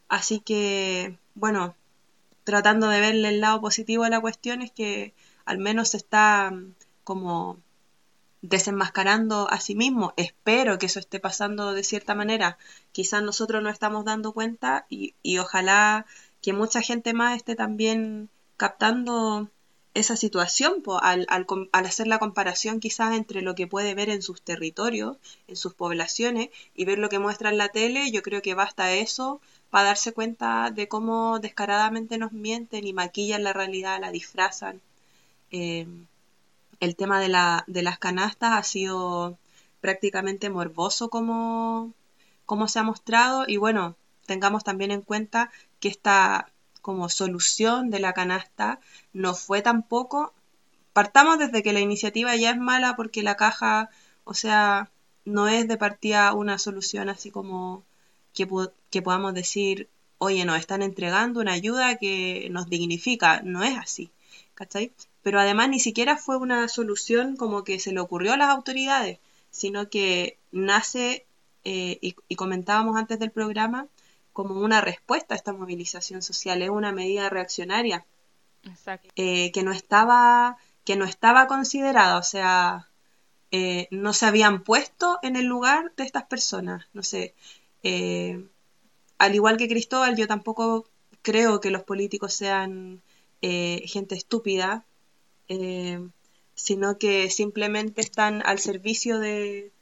[0.08, 1.74] Así que, bueno,
[2.44, 6.50] tratando de verle el lado positivo a la cuestión es que al menos se está
[6.50, 7.58] mm, como
[8.42, 10.12] desenmascarando a sí mismo.
[10.16, 12.58] Espero que eso esté pasando de cierta manera.
[12.92, 16.06] Quizás nosotros no estamos dando cuenta y, y ojalá
[16.42, 19.48] que mucha gente más esté también captando
[19.94, 24.08] esa situación po, al, al, al hacer la comparación quizás entre lo que puede ver
[24.08, 28.22] en sus territorios, en sus poblaciones y ver lo que muestra en la tele, yo
[28.22, 33.52] creo que basta eso para darse cuenta de cómo descaradamente nos mienten y maquillan la
[33.52, 34.80] realidad, la disfrazan.
[35.50, 35.86] Eh,
[36.82, 39.38] el tema de, la, de las canastas ha sido
[39.80, 41.94] prácticamente morboso como,
[42.44, 48.00] cómo se ha mostrado y bueno, tengamos también en cuenta que esta como solución de
[48.00, 48.80] la canasta
[49.12, 50.34] no fue tampoco,
[50.92, 53.88] partamos desde que la iniciativa ya es mala porque la caja,
[54.24, 54.90] o sea,
[55.24, 57.84] no es de partida una solución así como
[58.34, 58.48] que,
[58.90, 64.10] que podamos decir, oye, nos están entregando una ayuda que nos dignifica, no es así,
[64.54, 64.92] ¿cachai?
[65.22, 69.18] Pero además ni siquiera fue una solución como que se le ocurrió a las autoridades,
[69.50, 71.26] sino que nace,
[71.64, 73.86] eh, y, y comentábamos antes del programa,
[74.32, 78.04] como una respuesta a esta movilización social, es una medida reaccionaria
[79.16, 82.88] eh, que no estaba que no estaba considerada, o sea,
[83.52, 87.34] eh, no se habían puesto en el lugar de estas personas, no sé,
[89.18, 90.88] al igual que Cristóbal, yo tampoco
[91.22, 93.00] creo que los políticos sean
[93.40, 94.84] gente estúpida,
[96.54, 99.72] sino que simplemente están al servicio de,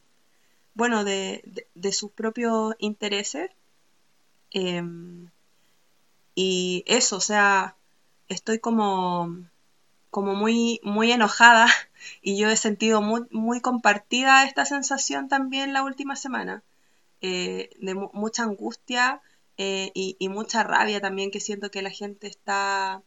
[0.74, 3.50] bueno, de sus propios intereses.
[4.52, 5.30] Em,
[6.34, 7.76] y eso, o sea,
[8.28, 9.36] estoy como,
[10.10, 11.66] como muy, muy enojada
[12.22, 16.62] y yo he sentido muy, compartida esta sensación también la última semana,
[17.20, 19.20] eh, de mucha angustia
[19.58, 23.02] eh, y, mucha rabia también que siento que la gente está,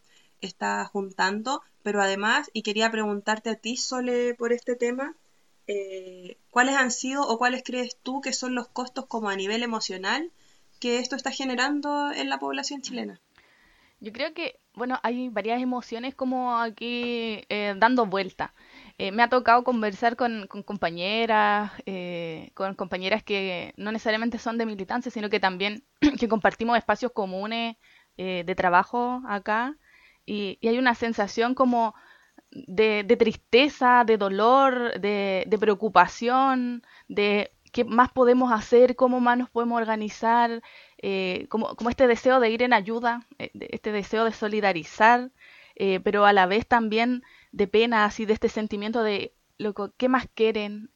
[0.48, 5.16] está juntando, pero además, y quería preguntarte a ti, Sole, por este tema,
[5.68, 9.64] eh, ¿cuáles han sido o cuáles crees tú que son los costos como a nivel
[9.64, 10.32] emocional
[10.80, 13.22] que esto está generando en la población chilena?
[14.04, 18.54] Yo creo que, bueno, hay varias emociones como aquí eh, dando vuelta.
[18.98, 24.66] Eh, me ha tocado conversar con, compañeras, eh, con compañeras que no necesariamente son de
[24.66, 25.86] militancia, sino que también
[26.20, 27.78] que compartimos espacios comunes
[28.18, 29.78] de trabajo acá.
[30.26, 31.96] Y, hay una sensación como
[32.52, 39.78] de, tristeza, de dolor, de, preocupación, de qué más podemos hacer, cómo más nos podemos
[39.82, 40.62] organizar,
[41.00, 45.32] eh, como, este deseo de ir en ayuda, eh, este deseo de solidarizar,
[45.76, 50.10] eh, pero a la vez también de pena, así de este sentimiento de loco, ¿qué
[50.10, 50.92] más quieren?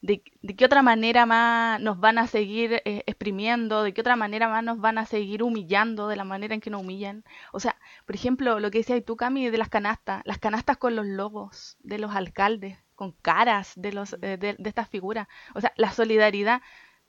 [0.00, 3.82] De, de, qué otra manera más nos van a seguir exprimiendo?
[3.82, 6.70] ¿De qué otra manera más nos van a seguir humillando de la manera en que
[6.70, 7.24] nos humillan?
[7.52, 10.94] O sea, por ejemplo, lo que decías tú, Cami, de las canastas, las canastas con
[10.94, 15.28] los logos de los alcaldes, con caras de, los, eh, de, estas figuras.
[15.54, 16.62] O sea, la solidaridad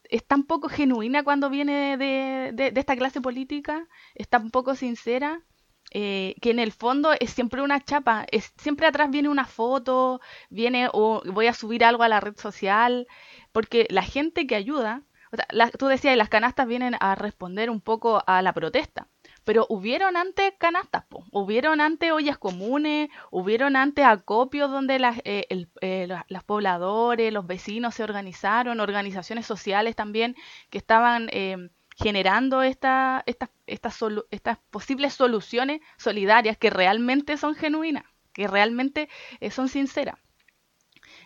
[0.04, 5.44] es tan poco genuina cuando viene de, de esta clase política, es tan poco sincera,
[5.92, 10.22] eh, que en el fondo es siempre una chapa, es, siempre atrás viene una foto,
[10.50, 13.08] viene o voy a subir algo a la red social,
[13.52, 17.82] porque la gente que ayuda, o sea, tú decías, las canastas vienen a responder un
[17.82, 19.08] poco a la protesta,
[19.44, 25.48] pero hubieron antes canastas, hubieron antes ollas comunes, hubieron antes acopios donde las, eh,
[25.82, 30.36] eh, los pobladores, los vecinos se organizaron, organizaciones sociales también
[30.70, 31.70] que estaban eh,
[32.02, 39.10] generando esta, estas posibles soluciones solidarias que realmente son genuinas, que realmente
[39.52, 40.16] son sinceras.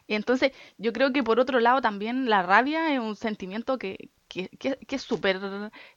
[0.08, 4.10] Y entonces yo creo que por otro lado también la rabia es un sentimiento que,
[4.28, 4.50] que,
[4.90, 5.40] es súper,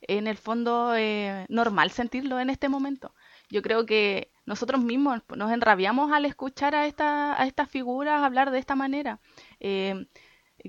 [0.03, 3.15] en el fondo, eh, normal sentirlo en este momento.
[3.49, 8.51] Yo creo que nosotros mismos nos enrabiamos al escuchar a, esta, a estas figuras hablar
[8.51, 9.21] de esta manera.
[9.61, 10.07] Eh,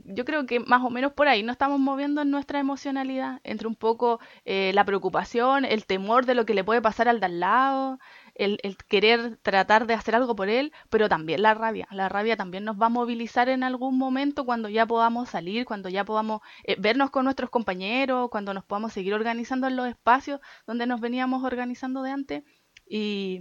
[0.05, 3.67] yo creo que más o menos por ahí nos estamos moviendo en nuestra emocionalidad, entre
[3.67, 7.25] un poco eh, la preocupación, el temor de lo que le puede pasar al de
[7.27, 7.99] al lado,
[8.35, 11.87] el, querer tratar de hacer algo por él, pero también la rabia.
[11.91, 15.89] La rabia también nos va a movilizar en algún momento cuando ya podamos salir, cuando
[15.89, 20.39] ya podamos eh, vernos con nuestros compañeros, cuando nos podamos seguir organizando en los espacios
[20.65, 22.43] donde nos veníamos organizando de antes.
[22.87, 23.39] Y,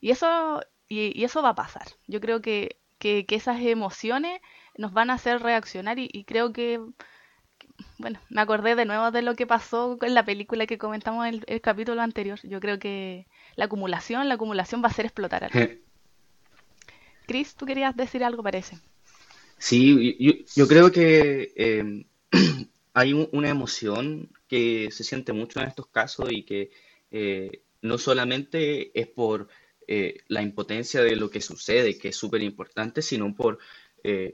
[0.00, 1.86] y eso, y, eso va a pasar.
[2.06, 4.40] Yo creo que, que, esas emociones
[4.76, 6.80] nos van a hacer reaccionar y creo que
[7.98, 11.42] bueno, me acordé de nuevo de lo que pasó en la película que comentamos en
[11.46, 12.38] el, capítulo anterior.
[12.42, 15.72] Yo creo que la acumulación, la acumulación va a hacer explotar algo.
[17.26, 18.78] Chris, tú querías decir algo, parece.
[19.58, 20.16] Sí,
[20.56, 22.06] yo, creo que eh,
[22.94, 26.70] hay una emoción que se siente mucho en estos casos y que
[27.10, 29.48] eh, no solamente es por
[29.86, 33.58] eh, la impotencia de lo que sucede, que es súper importante, sino por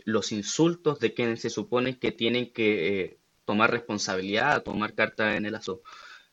[0.04, 5.54] los insultos de quienes se supone que tienen que tomar responsabilidad, tomar carta en el
[5.54, 5.82] asunto.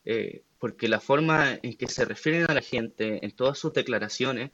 [0.05, 4.51] Eh, porque la forma en que se refieren a la gente en todas sus declaraciones,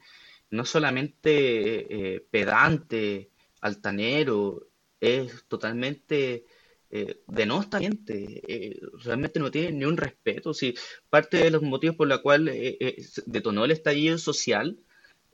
[0.50, 4.68] no solamente eh, pedante, altanero,
[5.00, 6.44] es totalmente
[6.90, 7.22] eh,
[8.48, 10.52] eh, realmente no tiene ni un respeto.
[10.52, 10.74] Si
[11.08, 14.78] parte de los motivos por los cuales detonó el estallido social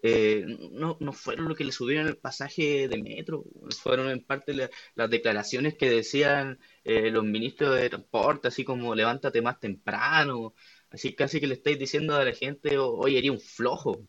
[0.06, 3.44] eh, no, no fueron los que le subieron el pasaje de metro,
[3.82, 8.94] fueron en parte la- las declaraciones que decían eh, los ministros de transporte, así como
[8.94, 10.54] levántate más temprano,
[10.90, 14.08] así casi que le estáis diciendo a la gente, "O- oye, eres un flojo.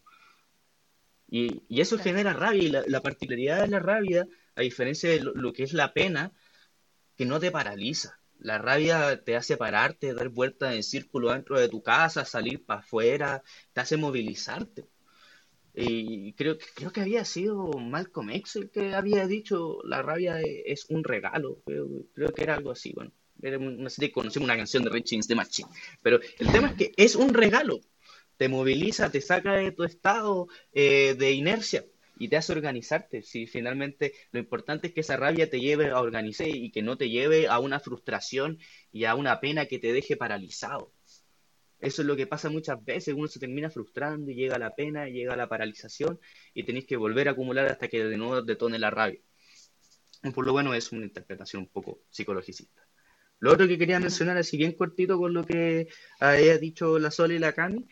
[1.30, 2.10] Y, y eso Claro.
[2.12, 5.64] genera rabia, y la, la particularidad de la rabia, a diferencia de lo, lo que
[5.64, 6.32] es la pena,
[7.18, 8.20] que no te paraliza.
[8.40, 12.82] La rabia te hace pararte, dar vueltas en círculo dentro de tu casa, salir para
[12.82, 13.44] afuera,
[13.74, 14.86] te hace movilizarte.
[15.80, 20.42] Y creo, que- creo que había sido Malcolm X el que había dicho la rabia
[20.42, 21.62] es un regalo.
[21.66, 23.12] Creo, que era algo así, bueno.
[23.42, 25.70] Era un- no sé si conocemos una canción de Against the Machine.
[26.02, 27.80] Pero el tema es que es un regalo.
[28.38, 31.86] Te moviliza, te saca de tu estado eh, de inercia
[32.18, 33.22] y te hace organizarte.
[33.22, 36.98] Si finalmente lo importante es que esa rabia te lleve a organizar y que no
[36.98, 38.58] te lleve a una frustración
[38.92, 40.92] y a una pena que te deje paralizado.
[41.80, 45.08] Eso es lo que pasa muchas veces, uno se termina frustrando y llega la pena,
[45.08, 46.20] llega la paralización
[46.54, 49.22] y tenéis que volver a acumular hasta que de nuevo detone la rabia.
[50.34, 52.82] Por lo bueno es una interpretación un poco psicologicista.
[53.40, 55.88] Lo otro que quería mencionar, así bien cortito con lo que
[56.20, 57.88] había dicho la Sol y la Cami,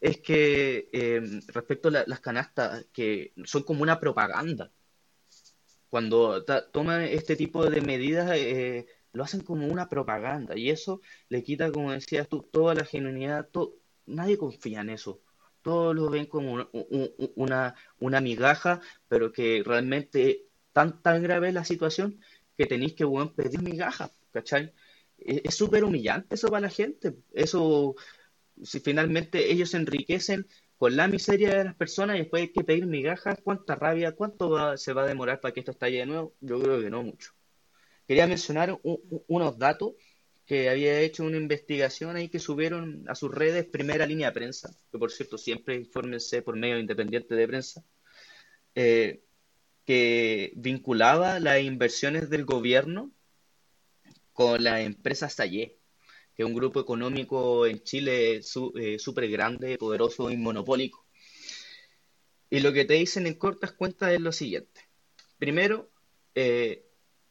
[0.00, 4.70] es que eh, respecto a la- las canastas, que son como una propaganda.
[5.88, 6.42] Cuando
[6.72, 11.70] toman este tipo de medidas, eh, lo hacen como una propaganda y eso le quita,
[11.72, 13.48] como decías tú, toda la genuinidad.
[13.50, 13.74] to-
[14.06, 15.20] nadie confía en eso.
[15.62, 16.86] Todos lo ven como una, un-
[17.18, 17.32] un-
[18.00, 22.20] una, migaja, pero que realmente tan, tan grave es la situación
[22.56, 24.72] que tenéis que weón, pedir migajas, ¿cachai?
[25.18, 27.16] Es es súper humillante eso para la gente.
[27.32, 27.94] Eso,
[28.62, 30.46] si finalmente ellos se enriquecen
[30.78, 34.50] con la miseria de las personas y después hay que pedir migajas, ¿cuánta rabia, cuánto
[34.50, 36.34] va- se va a demorar para que esto estalle de nuevo?
[36.40, 37.32] Yo creo que no mucho.
[38.06, 39.92] Quería mencionar unos datos
[40.46, 44.74] que había hecho una investigación ahí que subieron a sus redes Primera Línea de Prensa,
[44.90, 47.84] que por cierto siempre infórmense por medio independiente de prensa,
[48.74, 49.22] eh,
[49.86, 53.12] que vinculaba las inversiones del gobierno
[54.32, 55.78] con la empresa Sayé,
[56.34, 61.06] que es un grupo económico en Chile su- eh, súper grande, poderoso y monopólico.
[62.50, 64.82] Y lo que te dicen en cortas cuentas es lo siguiente.
[65.38, 65.90] Primero,
[66.34, 66.84] eh,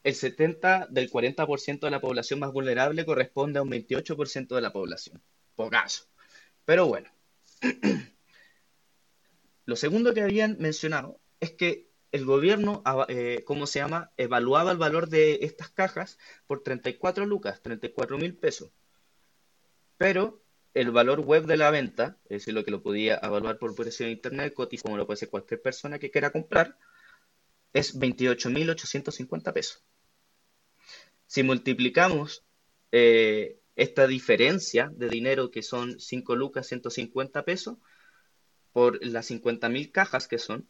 [0.04, 4.74] el 70 del 40% de la población más vulnerable corresponde a un 28% de la
[4.74, 5.22] población.
[5.56, 6.06] Pocaso.
[6.66, 7.10] Pero bueno.
[9.66, 14.12] Lo segundo que habían mencionado es que el gobierno, eh, ¿cómo se llama?
[14.18, 18.72] Evaluaba el valor de estas cajas por 34 lucas, 34 mil pesos.
[19.98, 20.44] Pero
[20.74, 24.06] el valor web de la venta, es decir, lo que lo podía evaluar por precio
[24.06, 26.78] de internet, cotiza como lo puede hacer cualquier persona que quiera comprar,
[27.72, 29.84] es 28.850 pesos.
[31.32, 32.44] Si multiplicamos
[32.92, 37.78] eh, esta diferencia de dinero que son 5 lucas 150 pesos
[38.74, 40.68] por las 50.000 cajas que son,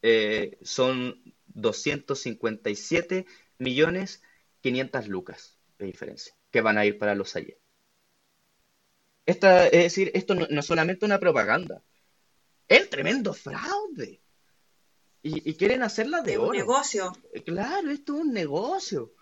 [0.00, 3.26] eh, son 257
[3.58, 4.22] millones
[4.62, 7.58] 500 lucas de diferencia que van a ir para los ayer.
[9.26, 11.82] Esta, es decir, esto no, no es solamente una propaganda,
[12.66, 14.22] es el tremendo fraude.
[15.22, 16.52] Y, y quieren hacerla de Es un oro.
[16.54, 17.12] negocio.
[17.34, 19.12] Eh, Claro, esto es un negocio.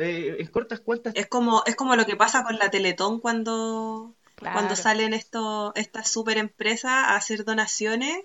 [0.00, 4.14] Eh, en cortas cuentas, Es como, es como lo que pasa con la Teletón cuando,
[4.36, 4.76] cuando Claro.
[4.76, 8.16] salen esto, estas super empresas a hacer donaciones,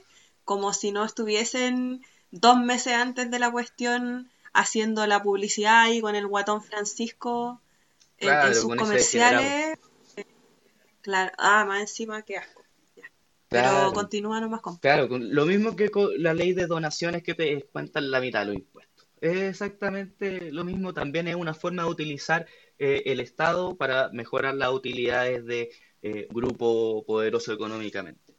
[0.46, 2.02] como si no estuviesen
[2.32, 7.60] dos meses antes de la cuestión haciendo la publicidad ahí con el guatón Francisco
[8.20, 9.78] en, en Claro, sus comerciales.
[11.02, 12.64] Claro, ah, más encima, qué asco.
[12.96, 13.04] Ya.
[13.50, 13.94] Pero Claro.
[13.94, 14.78] continúa nomás con.
[14.78, 18.40] Claro, con- lo mismo que con la ley de donaciones que te descuentan la mitad
[18.40, 18.95] de los impuestos.
[19.26, 22.46] Es exactamente lo mismo, también es una forma de utilizar
[22.78, 25.72] eh, el Estado para mejorar las utilidades de
[26.04, 28.36] eh, grupo poderoso económicamente.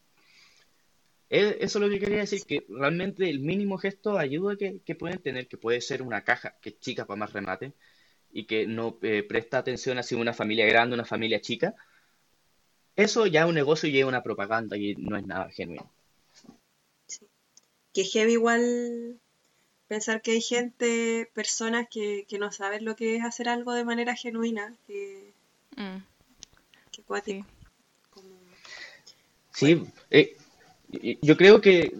[1.29, 4.95] Eh, Eso es lo que quería decir, que realmente el mínimo gesto de ayuda que,
[4.95, 7.73] pueden tener, que puede ser una caja que es chica para más remate
[8.31, 11.75] y que no eh, presta atención hacia una familia grande, una familia chica,
[12.95, 15.91] eso ya es un negocio y es una propaganda y no es nada genuino.
[17.93, 19.21] Que heavy igual
[19.89, 23.85] pensar que hay gente, personas que, que no saben lo que es hacer algo de
[23.85, 25.33] manera genuina, que,
[25.77, 25.99] Mm,
[26.93, 27.47] que cuático.
[27.47, 27.55] sí.
[28.11, 28.37] Como-
[29.53, 30.37] Sí, eh,
[31.23, 31.97] yo creo que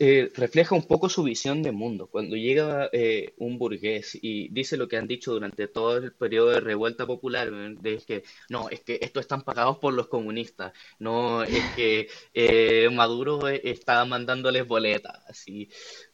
[0.00, 2.08] eh, refleja un poco su visión de mundo.
[2.08, 6.50] Cuando llega eh, un burgués y dice lo que han dicho durante todo el periodo
[6.50, 11.42] de revuelta popular, de que no, es que estos están pagados por los comunistas, no,
[11.44, 15.68] es que eh, Maduro eh, está mandándoles boletas, así.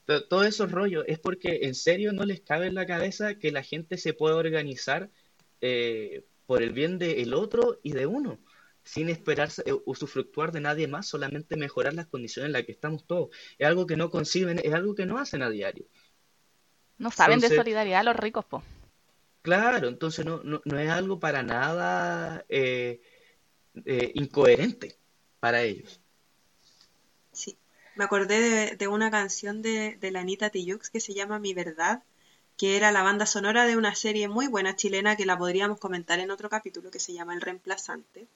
[0.04, 3.52] To- Todos esos rollos es porque en serio no les cabe en la cabeza que
[3.52, 5.10] la gente se pueda organizar
[5.60, 8.38] eh, por el bien del otro y de uno
[8.86, 13.04] sin esperar eh, usufructuar de nadie más, solamente mejorar las condiciones en las que estamos
[13.04, 13.30] todos.
[13.58, 15.84] Es algo que no conciben, es algo que no hacen a diario.
[16.98, 18.62] No saben de solidaridad los ricos, po.
[19.42, 23.02] Claro, entonces no, no, no es algo para nada eh,
[23.84, 24.96] eh, incoherente
[25.40, 26.00] para ellos.
[27.32, 27.56] Sí.
[27.96, 31.54] Me acordé de, de una canción de, de la Anita Tijoux que se llama Mi
[31.54, 32.04] Verdad,
[32.56, 36.20] que era la banda sonora de una serie muy buena chilena que la podríamos comentar
[36.20, 38.28] en otro capítulo que se llama El Reemplazante,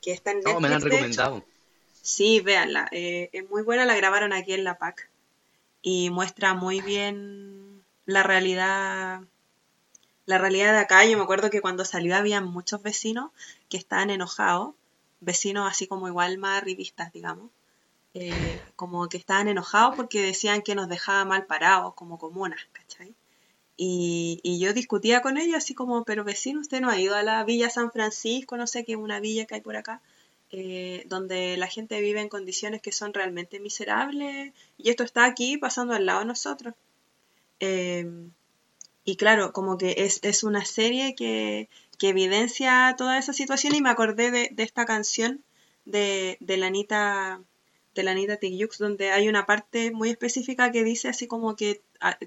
[0.00, 1.44] que está en No, me la han Netflix, recomendado.
[2.02, 2.88] Sí, véanla.
[2.92, 5.10] eh, es muy buena, la grabaron aquí en la PAC
[5.82, 9.22] y muestra muy bien la realidad,
[10.24, 11.04] la realidad de acá.
[11.04, 13.30] Yo me acuerdo que cuando salió había muchos vecinos
[13.68, 14.74] que estaban enojados,
[15.20, 17.50] vecinos así como igual más arribistas, digamos,
[18.14, 23.14] eh, como que estaban enojados porque decían que nos dejaba mal parados como comunas, ¿cachai?
[23.82, 27.22] Y, y yo discutía con ellos así como, pero vecino, usted no ha ido a
[27.22, 30.02] la Villa San Francisco, no sé qué, una villa que hay por acá
[30.52, 35.56] eh, donde la gente vive en condiciones que son realmente miserables y esto está aquí
[35.58, 36.74] pasando al lado de nosotros.
[37.60, 38.04] Eh,
[39.04, 41.68] y claro, como que es, es una serie que,
[41.98, 45.44] que evidencia toda esa situación y me acordé de, de esta canción
[45.84, 47.40] de, de la Anita
[47.94, 51.82] de la Anita Tijoux, donde hay una parte muy específica que dice así como que,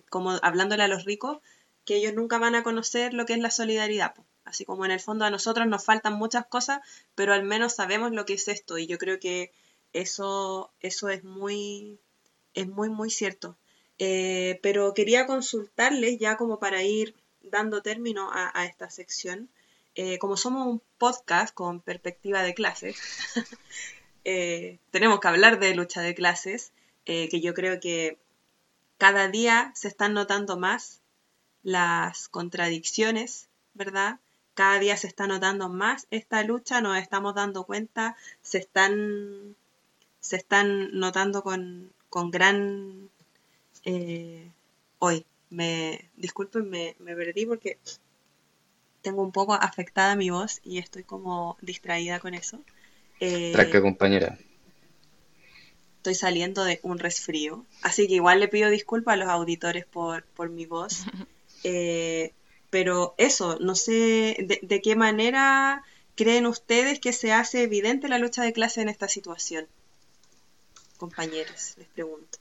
[0.09, 1.39] como hablándole a los ricos,
[1.85, 4.13] que ellos nunca van a conocer lo que es la solidaridad.
[4.45, 6.81] Así como en el fondo a nosotros nos faltan muchas cosas,
[7.15, 8.77] pero al menos sabemos lo que es esto.
[8.77, 9.51] Y yo creo que
[9.93, 11.99] eso, eso es muy,
[12.53, 13.57] es muy, muy cierto.
[13.99, 19.49] Eh, pero quería consultarles ya como para ir dando término a, a esta sección.
[19.95, 22.97] Eh, como somos un podcast con perspectiva de clases,
[24.25, 26.71] eh, tenemos que hablar de lucha de clases,
[27.05, 28.17] eh, que yo creo que
[28.97, 31.01] cada día se están notando más
[31.63, 34.19] las contradicciones, ¿verdad?
[34.53, 39.55] Cada día se está notando más esta lucha, nos estamos dando cuenta, se están,
[40.19, 43.09] se están notando con, con gran...
[43.83, 44.49] eh,
[44.99, 47.77] hoy, me disculpen, me, me perdí porque
[49.01, 52.59] tengo un poco afectada mi voz y estoy como distraída con eso.
[53.25, 54.37] Eh, Tranca, compañera.
[55.95, 60.23] estoy saliendo de un resfrío, así que igual le pido disculpas a los auditores por,
[60.23, 61.05] por mi voz.
[61.65, 62.33] Eh,
[62.69, 65.81] pero eso, no sé de, de qué manera
[66.15, 69.65] creen ustedes que se hace evidente la lucha de clase en esta situación.
[70.97, 72.37] Compañeros, les pregunto.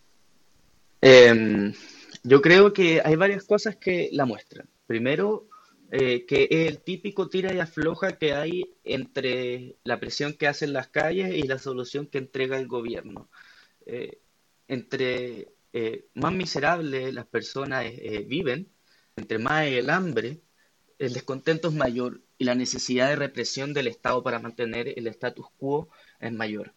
[1.00, 1.72] Em,
[2.24, 4.68] yo creo que hay varias cosas que la muestran.
[4.88, 5.46] Primero,
[5.94, 10.72] eh, que es el típico tira y afloja que hay entre la presión que hacen
[10.72, 13.28] las calles y la solución que entrega el gobierno.
[13.84, 14.18] Eh,
[14.68, 17.84] entre eh, más miserables las personas
[18.26, 18.72] viven,
[19.16, 20.40] entre más el hambre,
[20.98, 25.46] el descontento es mayor y la necesidad de represión del Estado para mantener el status
[25.58, 25.90] quo
[26.20, 26.72] es mayor.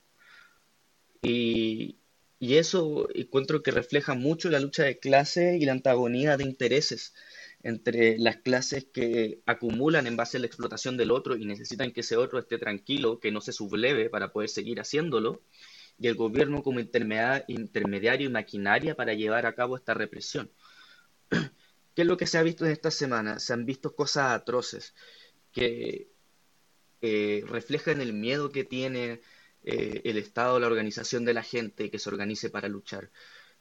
[1.22, 2.00] Y,
[2.40, 7.14] y eso encuentro que refleja mucho la lucha de clases y la antagonía de intereses
[7.66, 12.02] entre las clases que acumulan en base a la explotación del otro y necesitan que
[12.02, 15.42] ese otro esté tranquilo, que no se subleve para poder seguir haciéndolo,
[15.98, 20.52] y el gobierno como intermedia- intermediario y maquinaria para llevar a cabo esta represión.
[21.96, 23.40] ¿Qué es lo que se ha visto en esta semana?
[23.40, 24.94] Se han visto cosas atroces
[25.52, 26.10] que
[27.02, 29.22] eh, reflejan el miedo que tiene
[29.64, 33.12] eh, el Estado, la organización de la gente que se organice para luchar.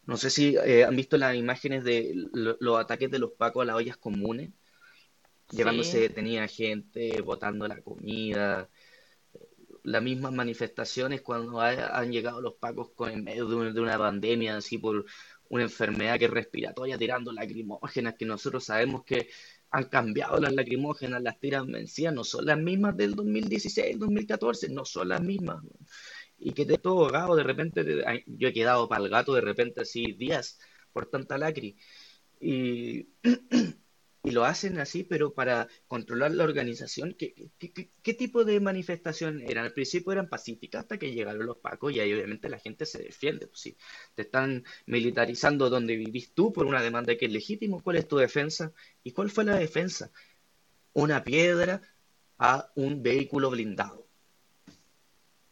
[0.07, 3.63] No sé si eh, han visto las imágenes de lo- los ataques de los pacos
[3.63, 4.51] a las ollas comunes,
[5.51, 8.69] llevándose detenida gente, botando la comida,
[9.83, 13.81] las mismas manifestaciones cuando ha- han llegado los pacos con, en medio de, un- de
[13.81, 15.05] una pandemia, así por
[15.49, 19.29] una enfermedad que es respiratoria, tirando lacrimógenas, que nosotros sabemos que
[19.71, 24.85] han cambiado las lacrimógenas, las tiras vencidas, no son las mismas del 2016, 2014, no
[24.85, 25.63] son las mismas.
[26.45, 29.41] Y que de todo ahogado, de repente, te- yo he quedado para el gato de
[29.41, 30.59] repente así días
[30.93, 31.77] por tanta lacri.
[32.41, 33.09] Y,
[34.25, 37.15] lo hacen así, pero para controlar la organización.
[37.19, 39.67] ¿Qué, qué, qué- tipo de manifestación eran?
[39.67, 42.99] Al principio eran pacíficas hasta que llegaron los pacos y ahí obviamente la gente se
[43.03, 43.47] defiende.
[43.49, 43.77] Pues sí,
[44.15, 47.83] te están militarizando donde vivís tú por una demanda que es legítimo.
[47.83, 48.73] ¿Cuál es tu defensa?
[49.03, 50.11] ¿Y cuál fue la defensa?
[50.95, 51.83] Una piedra
[52.39, 54.04] a un vehículo blindado.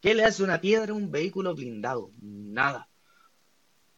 [0.03, 2.11] ¿Qué le hace una piedra a un vehículo blindado?
[2.21, 2.89] Nada.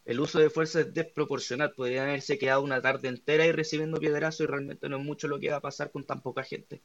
[0.05, 1.73] El uso de fuerza es desproporcional.
[1.73, 5.39] Podrían haberse quedado una tarde entera y recibiendo piedrazos y realmente no es mucho lo
[5.39, 6.83] que va a pasar con tan poca gente.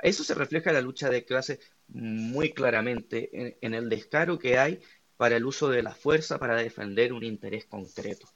[0.00, 1.58] Eso se refleja en la lucha de clases
[1.88, 4.78] muy claramente en, en el descaro que hay
[5.16, 8.28] para el uso de la fuerza para defender un interés concreto.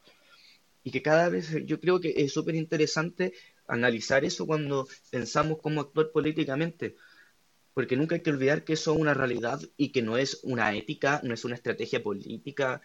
[0.82, 3.32] Y que cada vez yo creo que es súper interesante
[3.68, 6.96] analizar eso cuando pensamos cómo actuar políticamente.
[7.78, 10.74] Porque nunca hay que olvidar que eso es una realidad y que no es una
[10.74, 12.82] ética, no es una estrategia política.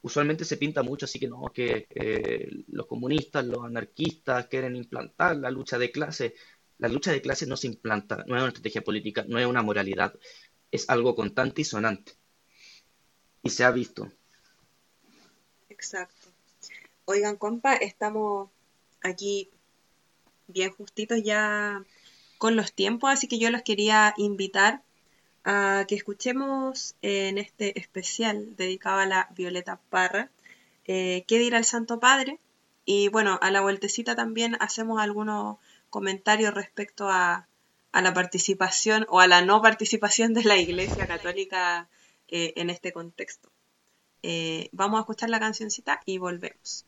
[0.00, 5.38] Usualmente se pinta mucho así que no, que eh, los comunistas, los anarquistas quieren implantar
[5.38, 6.34] la lucha de clases.
[6.78, 9.62] La lucha de clases no se implanta, no es una estrategia política, no es una
[9.62, 10.14] moralidad,
[10.70, 12.12] es algo constante y sonante.
[13.42, 14.08] Y se ha visto.
[15.68, 16.28] Exacto.
[17.06, 18.50] Oigan, compa, estamos
[19.02, 19.50] aquí
[20.46, 21.84] bien justitos ya
[22.42, 24.82] con los tiempos, así que yo los quería invitar
[25.44, 30.28] a que escuchemos en este especial dedicado a la Violeta Parra,
[30.84, 32.40] eh, qué dirá el Santo Padre.
[32.84, 37.46] Y bueno, a la vueltecita también hacemos algunos comentarios respecto a,
[37.92, 41.88] la participación o a la no participación de la Iglesia Católica
[42.26, 43.52] eh, en este contexto.
[44.24, 46.86] Eh, vamos a escuchar la cancioncita y volvemos.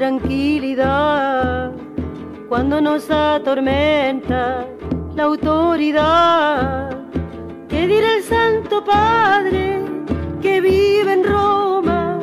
[0.00, 1.72] Tranquilidad
[2.48, 4.66] cuando nos atormenta
[5.14, 6.96] la autoridad.
[7.68, 9.84] ¿Qué dirá el Santo Padre
[10.40, 12.18] que vive en Roma?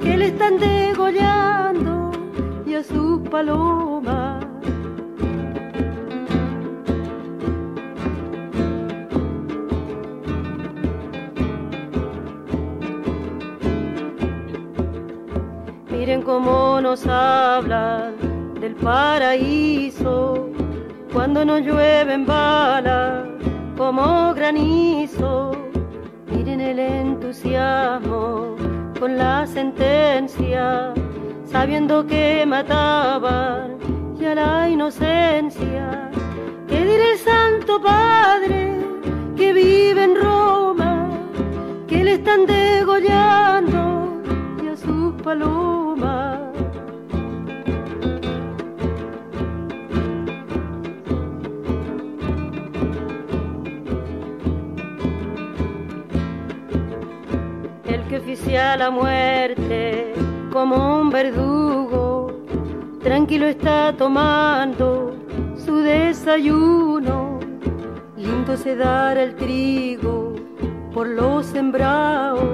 [0.00, 2.10] Que le están degollando
[2.64, 3.83] y a sus palomas.
[16.24, 18.14] Cómo nos hablan
[18.58, 20.48] del paraíso
[21.12, 23.24] cuando nos llueven balas
[23.76, 25.52] como granizo.
[26.32, 28.56] Miren el entusiasmo
[28.98, 30.94] con la sentencia,
[31.44, 33.76] sabiendo que mataban
[34.18, 36.10] ya la inocencia.
[36.66, 38.78] ¿Qué dirá el Santo Padre
[39.36, 41.10] que vive en Roma,
[41.86, 44.22] que le están degollando
[44.62, 45.83] y a sus palomas?
[58.24, 60.14] Oficia la muerte
[60.50, 62.32] como un verdugo,
[63.02, 65.14] tranquilo está tomando
[65.62, 67.38] su desayuno,
[68.16, 70.36] lindo se dará el trigo
[70.94, 72.48] por los sembrados,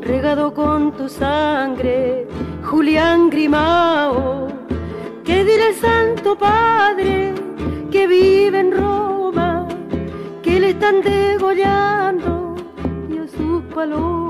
[0.00, 2.28] regado con tu sangre,
[2.62, 4.46] Julián Grimao,
[5.24, 7.34] ¿qué dirá el Santo Padre
[7.90, 9.66] que vive en Roma,
[10.40, 12.54] que le están degollando
[13.10, 14.27] y a sus palomas?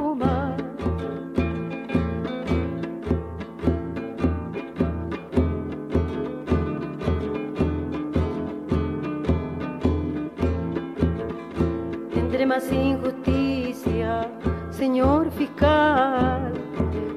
[12.59, 14.28] Entre más injusticia,
[14.70, 16.52] señor fiscal,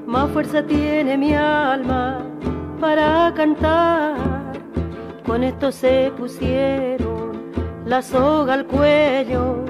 [0.05, 2.23] más fuerza tiene mi alma
[2.79, 4.53] para cantar.
[5.25, 7.51] Con esto se pusieron
[7.85, 9.65] la soga al cuello,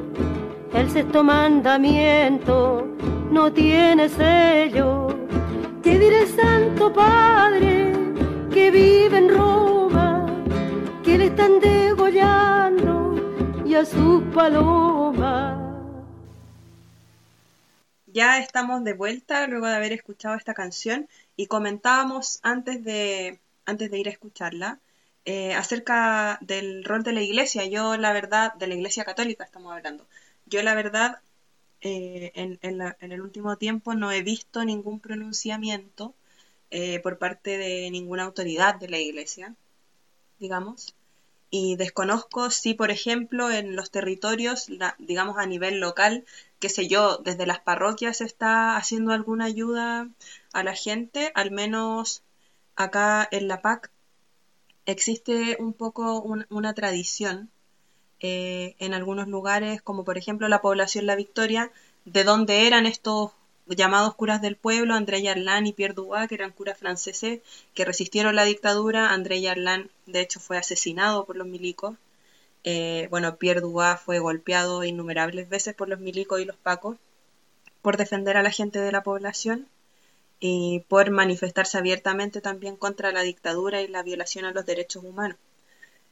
[0.74, 2.86] el sexto mandamiento
[3.32, 5.08] no tiene sello.
[5.82, 7.94] ¿Qué diré Santo Padre
[8.54, 10.26] que vive en Roma,
[11.02, 13.16] que le están degollando
[13.66, 14.91] y a sus palomas?
[18.14, 23.90] Ya estamos de vuelta luego de haber escuchado esta canción y comentábamos antes de, antes
[23.90, 24.80] de ir a escucharla
[25.26, 27.66] eh, acerca del rol de la iglesia.
[27.66, 30.08] Yo, la verdad, de la iglesia católica estamos hablando.
[30.46, 31.22] Yo, la verdad,
[31.82, 36.16] eh, en, en la- en el último tiempo no he visto ningún pronunciamiento
[36.72, 39.56] eh, por parte de ninguna autoridad de la iglesia,
[40.40, 40.94] digamos.
[41.52, 46.26] Y desconozco si, por ejemplo, en los territorios, la- digamos a nivel local,
[46.62, 50.10] qué sé yo, desde las parroquias está haciendo alguna ayuda
[50.54, 52.24] a la gente, al menos
[52.78, 53.92] acá en la PAC
[54.86, 57.50] existe un poco un- una tradición
[58.22, 61.72] eh, en algunos lugares, como por ejemplo la población La Victoria,
[62.06, 63.32] de donde eran estos
[63.68, 67.42] llamados curas del pueblo, André Yarlán y Pierre Dubois, que eran curas franceses
[67.76, 69.12] que resistieron la dictadura.
[69.12, 71.96] André Yarlán, de hecho, fue asesinado por los milicos.
[72.64, 76.98] Eh, bueno, Pierre Dubois fue golpeado innumerables veces por los milicos y los pacos
[77.82, 79.68] por defender a la gente de la población
[80.40, 85.38] y por manifestarse abiertamente también contra la dictadura y la violación a los derechos humanos.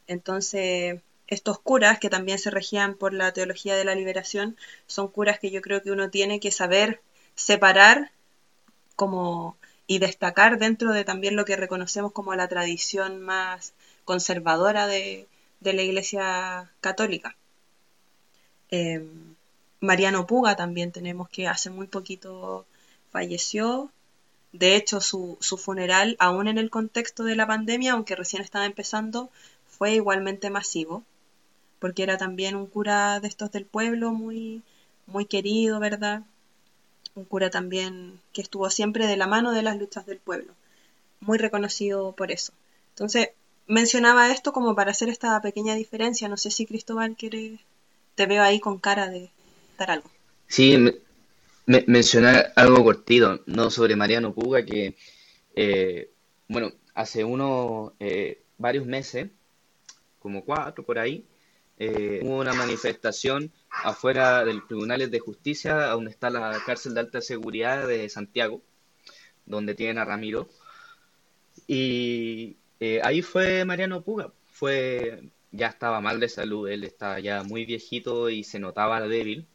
[0.07, 5.39] Entonces, estos curas, que también se regían por la teología de la liberación, son curas
[5.39, 7.01] que yo creo que uno tiene que saber
[7.35, 8.11] separar
[8.95, 13.73] como y destacar dentro de también lo que reconocemos como la tradición más
[14.05, 15.27] conservadora de,
[15.59, 17.35] de la Iglesia Católica.
[18.71, 19.05] Eh,
[19.81, 22.65] Mariano Puga también tenemos que hace muy poquito
[23.11, 23.91] falleció.
[24.51, 28.65] De hecho, su, su funeral, aún en el contexto de la pandemia, aunque recién estaba
[28.65, 29.29] empezando,
[29.67, 31.03] fue igualmente masivo,
[31.79, 34.63] porque era también un cura de estos del pueblo, muy,
[35.07, 36.23] muy querido, ¿verdad?
[37.15, 40.53] Un cura también que estuvo siempre de la mano de las luchas del pueblo,
[41.21, 42.53] muy reconocido por eso.
[42.89, 43.29] Entonces,
[43.69, 46.27] mencionaba esto como para hacer esta pequeña diferencia.
[46.29, 47.59] No sé si Cristóbal quiere,
[48.15, 49.31] te veo ahí con cara de
[49.77, 50.09] dar algo.
[50.47, 50.95] Sí, me-
[51.67, 53.71] me- mencionar algo cortito, ¿no?
[53.71, 54.95] Sobre Mariano Puga, que,
[55.55, 56.11] eh,
[56.49, 59.29] bueno, hace unos, eh, varios meses,
[60.19, 61.25] como cuatro por ahí,
[61.79, 67.21] eh, hubo una manifestación afuera del Tribunales de Justicia, donde está la cárcel de alta
[67.21, 68.61] seguridad de Santiago,
[69.45, 70.49] donde tienen a Ramiro.
[71.67, 77.43] Y eh, ahí fue Mariano Puga, fue, ya estaba mal de salud, él estaba ya
[77.43, 79.47] muy viejito y se notaba débil,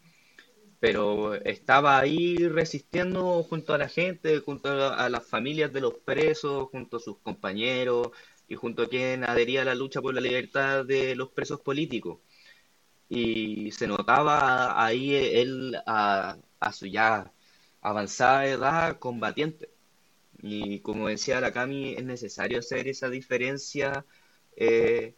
[0.81, 6.69] pero estaba ahí resistiendo junto a la gente, junto a, las familias de los presos,
[6.71, 8.11] junto a sus compañeros
[8.49, 12.19] y junto a quien adhería a la lucha por la libertad de los presos políticos.
[13.09, 16.39] Y se notaba ahí él a
[16.73, 17.33] su ya
[17.81, 19.74] avanzada edad combatiente.
[20.47, 24.05] Y como decía la Cami, es necesario hacer esa diferencia
[24.57, 25.15] eh,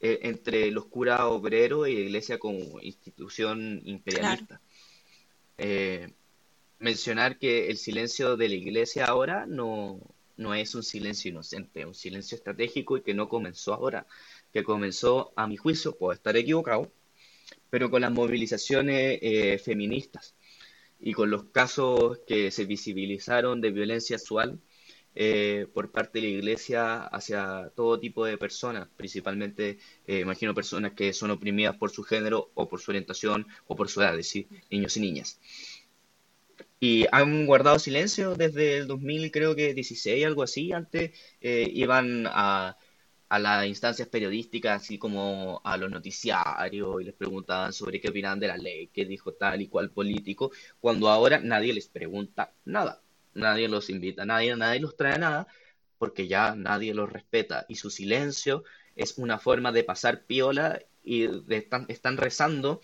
[0.00, 4.60] eh, entre los curas obreros y la iglesia como institución imperialista.
[5.58, 6.12] Eh,
[6.80, 10.00] mencionar que el silencio de la iglesia ahora no,
[10.36, 14.08] no es un silencio inocente, es un silencio estratégico y que no comenzó ahora,
[14.52, 16.90] que comenzó, a mi juicio, puedo estar equivocado,
[17.70, 20.34] pero con las movilizaciones eh, feministas
[21.00, 24.60] y con los casos que se visibilizaron de violencia sexual
[25.16, 30.92] eh, por parte de la iglesia hacia todo tipo de personas, principalmente, eh, imagino, personas
[30.92, 34.26] que son oprimidas por su género o por su orientación o por su edad, es
[34.26, 35.40] decir, niños y niñas.
[36.80, 40.72] Y han guardado silencio desde el 2000, creo que 16, algo así.
[40.72, 42.76] Antes eh, iban a,
[43.34, 48.40] a las instancias periodísticas, así como a los noticiarios, y les preguntaban sobre qué opinaban
[48.40, 53.02] de la ley, qué dijo tal y cual político, cuando ahora nadie les pregunta nada,
[53.34, 55.46] nadie los invita, nadie, nadie los trae nada,
[55.98, 58.64] porque ya nadie los respeta, y su silencio
[58.96, 62.80] es una forma de pasar piola y de- están, están rezando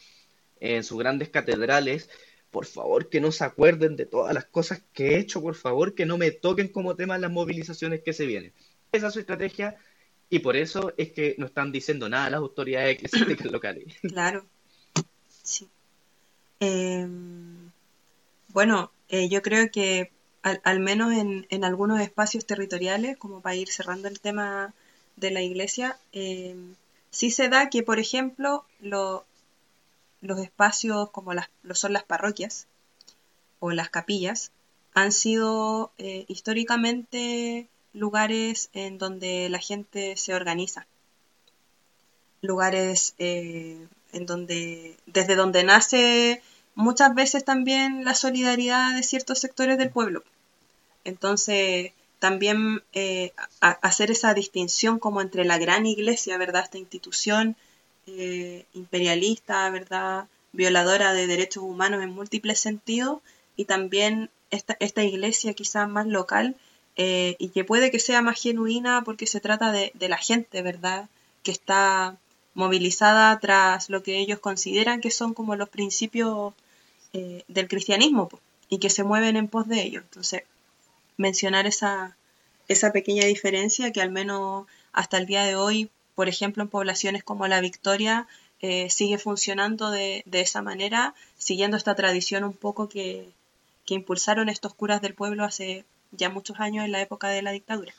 [0.61, 2.11] en sus grandes catedrales.
[2.51, 5.94] Por favor, que no se acuerden de todas las cosas que he hecho, por favor,
[5.94, 8.53] que no me toquen como tema las movilizaciones que se vienen.
[8.92, 9.76] Esa es su estrategia
[10.31, 13.87] y por eso es que no están diciendo nada las autoridades eclesiásticas locales.
[14.03, 14.47] Claro,
[15.43, 15.68] sí.
[16.61, 17.07] Eh,
[18.49, 20.11] bueno, eh, yo creo que
[20.43, 24.72] al, menos en, en algunos espacios territoriales, como para ir cerrando el tema
[25.16, 26.57] de la iglesia, eh,
[27.11, 29.24] sí se da que, por ejemplo, lo-
[30.22, 32.66] los espacios como las, lo son las parroquias
[33.59, 34.51] o las capillas
[34.95, 40.86] han sido eh, históricamente lugares en donde la gente se organiza
[42.43, 46.43] lugares eh, en donde, desde donde nace
[46.74, 50.22] muchas veces también la solidaridad de ciertos sectores del pueblo.
[51.05, 56.64] Entonces, también eh, hacer esa distinción como entre la gran iglesia, ¿verdad?
[56.64, 57.57] Esta institución
[58.07, 60.26] eh, imperialista, ¿verdad?
[60.53, 63.20] Violadora de derechos humanos en múltiples sentidos,
[63.57, 66.57] y también esta, esta iglesia quizás más local,
[67.03, 70.61] eh, y que puede que sea más genuina porque se trata de, de la gente,
[70.61, 71.09] ¿verdad?
[71.42, 72.18] Que está
[72.53, 76.53] movilizada tras lo que ellos consideran que son como los principios
[77.14, 78.28] eh, del cristianismo
[78.68, 80.03] y que se mueven en pos de ellos.
[80.03, 80.42] Entonces,
[81.16, 82.18] mencionar esa,
[82.68, 87.24] esa pequeña diferencia que al menos hasta el día de hoy, por ejemplo, en poblaciones
[87.24, 88.28] como la Victoria,
[88.61, 93.26] eh, sigue funcionando de, de esa manera, siguiendo esta tradición un poco que,
[93.86, 97.53] que impulsaron estos curas del pueblo hace ya muchos años en la época de la
[97.53, 97.93] dictadura.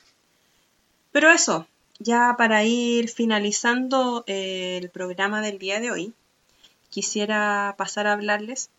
[1.11, 1.67] Pero eso,
[1.99, 6.13] ya para ir finalizando eh, el programa del día de hoy,
[6.89, 8.69] quisiera pasar a hablarles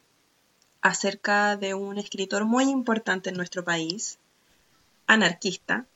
[0.81, 4.19] acerca de un escritor muy importante en nuestro país,
[5.07, 5.87] anarquista.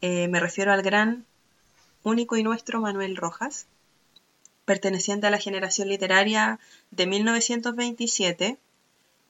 [0.00, 1.26] Eh, me refiero al gran,
[2.02, 3.66] único y nuestro Manuel Rojas,
[4.64, 6.58] perteneciente a la generación literaria
[6.90, 8.58] de 1927,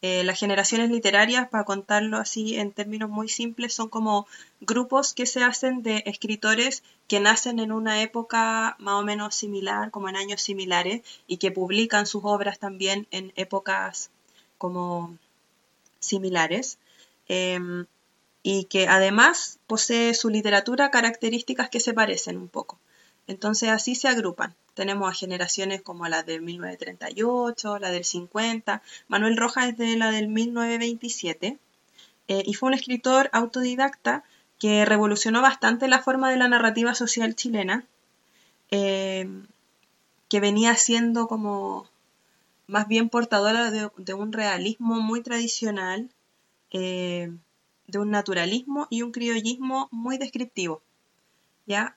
[0.02, 4.26] Eh, las generaciones literarias, para contarlo así en términos muy simples, son como
[4.60, 9.90] grupos que se hacen de escritores que nacen en una época más o menos similar,
[9.90, 14.10] como en años similares, y que publican sus obras también en épocas
[14.58, 15.16] como
[16.00, 16.78] similares.
[17.28, 17.86] Em,
[18.42, 22.78] y que además posee su literatura características que se parecen un poco.
[23.26, 24.54] Entonces así se agrupan.
[24.74, 28.82] Tenemos a generaciones como la del 1938, la del 50.
[29.08, 31.58] Manuel Rojas es de la del 1927
[32.28, 34.24] eh, y fue un escritor autodidacta
[34.58, 37.84] que revolucionó bastante la forma de la narrativa social chilena,
[38.70, 39.28] eh,
[40.28, 41.88] que venía siendo como
[42.66, 46.08] más bien portadora de, un realismo muy tradicional,
[46.70, 47.32] eh,
[47.86, 50.82] de un naturalismo y un criollismo muy descriptivo.
[51.66, 51.96] ¿ya?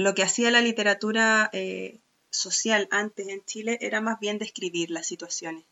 [0.00, 5.06] Lo que hacía la literatura eh, social antes en Chile era más bien describir las
[5.06, 5.66] situaciones.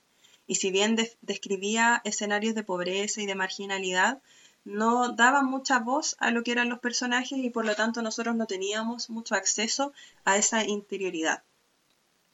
[0.47, 4.21] Y si bien describía escenarios de pobreza y de marginalidad,
[4.67, 8.37] no daba mucha voz a lo que eran los personajes y por lo tanto nosotros
[8.37, 9.95] no teníamos mucho acceso
[10.27, 11.43] a esa interioridad.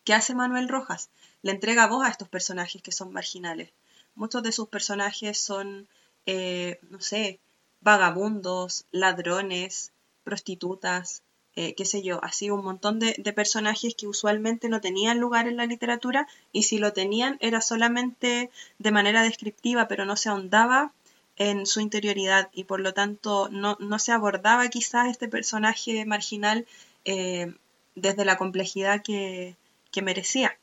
[0.02, 1.10] ¿Qué hace Manuel Rojas?
[1.42, 3.70] Le entrega voz a estos personajes que son marginales.
[4.16, 5.86] Muchos de sus personajes son,
[6.26, 7.38] eh, no sé,
[7.82, 9.92] vagabundos, ladrones,
[10.24, 11.22] prostitutas,
[11.56, 15.56] eh, qué sé yo, así un montón de, personajes que usualmente no tenían lugar en
[15.56, 20.92] la literatura y si lo tenían era solamente de manera descriptiva, pero no se ahondaba
[21.36, 26.66] en su interioridad y por lo tanto no, se abordaba quizás este personaje marginal
[27.04, 27.54] eh,
[27.94, 29.56] desde la complejidad que,
[30.02, 30.58] merecía.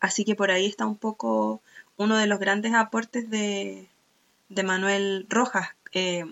[0.00, 1.62] Así que por ahí está un poco
[1.96, 3.88] uno de los grandes aportes de,
[4.50, 6.26] Manuel Rojas, eh,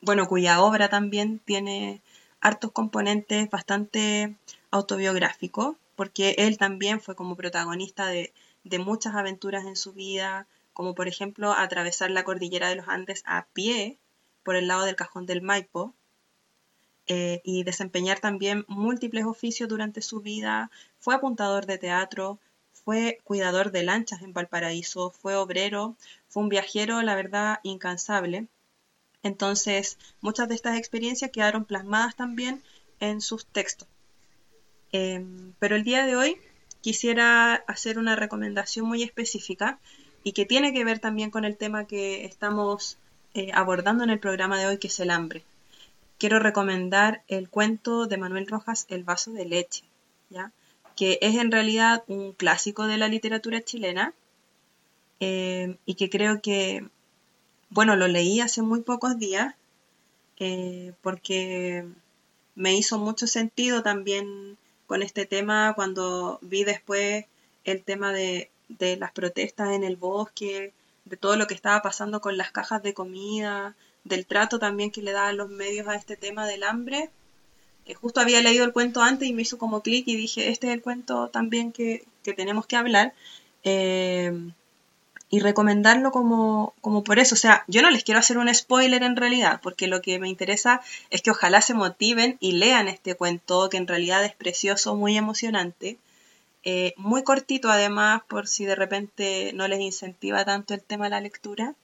[0.00, 2.00] bueno, cuya obra también tiene
[2.40, 4.36] hartos componentes bastante
[4.70, 8.32] autobiográficos, porque él también fue como protagonista de,
[8.78, 13.46] muchas aventuras en su vida, como por ejemplo atravesar la cordillera de los Andes a
[13.52, 13.96] pie
[14.42, 15.94] por el lado del cajón del Maipo,
[17.08, 20.70] eh, y desempeñar también múltiples oficios durante su vida.
[20.98, 22.40] Fue apuntador de teatro,
[22.72, 25.96] fue cuidador de lanchas en Valparaíso, fue obrero,
[26.28, 28.48] fue un viajero, la verdad, incansable.
[29.26, 32.62] Entonces, muchas de estas experiencias quedaron plasmadas también
[33.00, 33.88] en sus textos.
[34.92, 36.36] Em, pero el día de hoy
[36.80, 39.78] quisiera hacer una recomendación muy específica
[40.22, 42.98] y que tiene que ver también con el tema que estamos
[43.34, 45.42] eh, abordando en el programa de hoy, que es el hambre.
[46.18, 49.82] Quiero recomendar el cuento de Manuel Rojas, El vaso de leche,
[50.30, 50.52] ¿ya?
[50.94, 54.14] que es en realidad un clásico de la literatura chilena
[55.18, 56.88] em, y que creo que
[57.70, 59.54] bueno, lo leí hace muy pocos días
[60.38, 61.86] eh, porque
[62.54, 67.24] me hizo mucho sentido también con este tema cuando vi después
[67.64, 68.50] el tema de,
[68.98, 70.72] las protestas en el bosque,
[71.04, 75.02] de todo lo que estaba pasando con las cajas de comida, del trato también que
[75.02, 77.10] le daban los medios a este tema del hambre.
[78.00, 80.72] Justo había leído el cuento antes y me hizo como clic y dije, este es
[80.72, 82.04] el cuento también que,
[82.36, 83.14] tenemos que hablar.
[83.62, 84.32] Eh,
[85.28, 87.34] y recomendarlo como, como por eso.
[87.34, 90.28] O sea, yo no les quiero hacer un spoiler en realidad, porque lo que me
[90.28, 94.94] interesa es que ojalá se motiven y lean este cuento, que en realidad es precioso,
[94.94, 95.98] muy emocionante.
[96.62, 101.10] Eh, muy cortito además, por si de repente no les incentiva tanto el tema de
[101.10, 101.74] la lectura.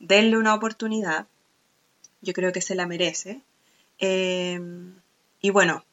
[0.00, 1.26] Denle una oportunidad.
[2.20, 3.40] Yo creo que se la merece.
[4.00, 4.60] Eh,
[5.40, 5.84] y bueno,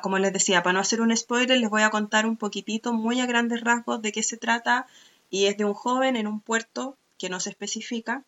[0.00, 3.20] como les decía, para no hacer un spoiler, les voy a contar un poquitito, muy
[3.20, 4.86] a grandes rasgos, de qué se trata
[5.32, 8.22] y es de un joven en un puerto que no se especifica,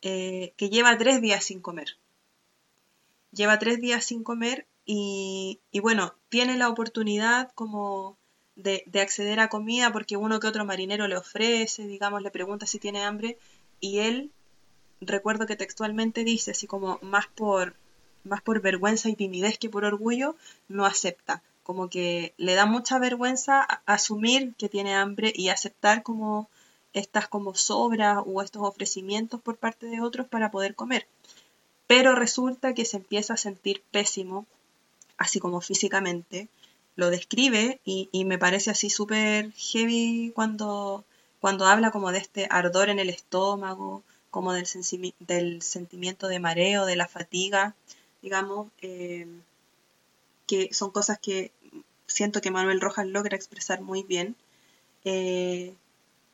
[0.00, 1.98] eh, que lleva tres días sin comer.
[3.32, 8.16] Lleva tres días sin comer y, bueno, tiene la oportunidad como
[8.54, 12.78] de, acceder a comida porque uno que otro marinero le ofrece, digamos, le pregunta si
[12.78, 13.38] tiene hambre
[13.80, 14.30] y él,
[15.00, 17.74] recuerdo que textualmente dice, así como más por,
[18.22, 20.36] más por vergüenza y timidez que por orgullo,
[20.68, 26.48] no acepta como que le da mucha vergüenza asumir que tiene hambre y aceptar como
[26.92, 31.08] estas como sobras o estos ofrecimientos por parte de otros para poder comer.
[31.88, 34.46] Pero resulta que se empieza a sentir pésimo,
[35.18, 36.46] así como físicamente.
[36.94, 41.04] Lo describe y, me parece así súper heavy cuando,
[41.40, 44.68] cuando habla como de este ardor en el estómago, como del,
[45.18, 47.74] del sentimiento de mareo, de la fatiga,
[48.22, 48.68] digamos.
[48.82, 49.26] Eh,
[50.46, 51.50] que son cosas que
[52.06, 54.36] siento que Manuel Rojas logra expresar muy bien.
[55.04, 55.74] Eh,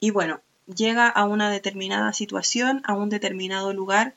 [0.00, 4.14] y bueno, llega a una determinada situación, a un determinado lugar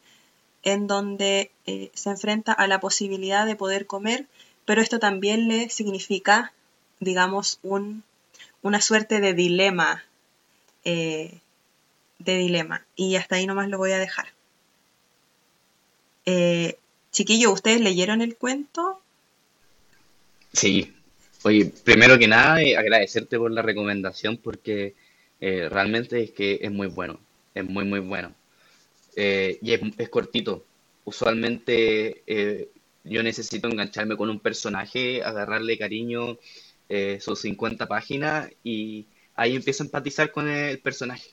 [0.63, 4.25] en donde eh, se enfrenta a la posibilidad de poder comer,
[4.65, 6.53] pero esto también le significa,
[6.99, 8.03] digamos, un,
[8.63, 10.03] una suerte de dilema,
[10.83, 11.39] eh,
[12.17, 12.83] de dilema.
[12.95, 14.27] Y hasta ahí nomás lo voy a dejar.
[16.25, 16.79] Eh,
[17.11, 18.99] chiquillo, ¿ustedes leyeron el cuento?
[20.51, 20.95] Sí.
[21.45, 24.95] Oye, primero que nada, eh, agradecerte por la recomendación porque
[25.39, 27.19] eh, realmente es que es muy bueno.
[27.53, 28.33] Es muy, muy bueno.
[29.15, 30.65] Eh, y es, cortito.
[31.03, 32.71] Usualmente
[33.03, 36.39] yo necesito engancharme con un personaje, agarrarle cariño,
[37.19, 41.29] sus 50 páginas y ahí empiezo a empatizar con el personaje.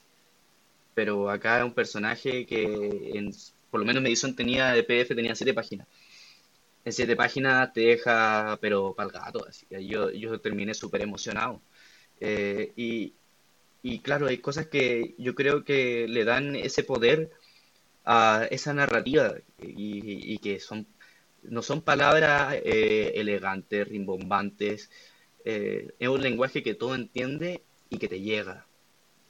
[0.95, 2.65] Pero acá es un personaje que
[3.15, 3.33] en,
[3.71, 5.89] por lo menos mi edición tenía de PDF tenía 7 páginas.
[6.85, 11.63] En 7 páginas te deja, pero para el gato, yo, yo terminé súper emocionado.
[12.21, 13.15] Eh, y,
[13.83, 17.31] y claro, hay cosas que yo creo que le dan ese poder
[18.05, 20.87] a esa narrativa y, y que son,
[21.43, 24.91] no son palabras eh, elegantes, rimbombantes,
[25.45, 28.67] eh, es un lenguaje que todo entiende y que te llega,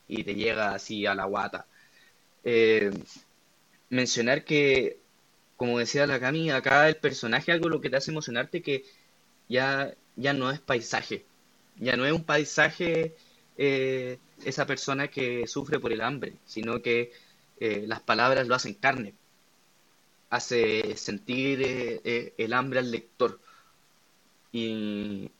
[0.09, 1.69] y te llega así a la guata.
[2.45, 2.93] Eh,
[3.91, 5.02] mencionar que,
[5.63, 8.85] como decía la Cami, acá el personaje algo lo que te hace emocionarte que
[9.49, 11.25] ya, ya no es paisaje,
[11.77, 13.15] ya no es un paisaje
[13.57, 17.13] eh, esa persona que sufre por el hambre, sino que
[17.61, 19.15] eh, las palabras lo hacen carne,
[20.31, 23.39] hace sentir eh, eh, el hambre al lector.
[24.53, 25.31] Y,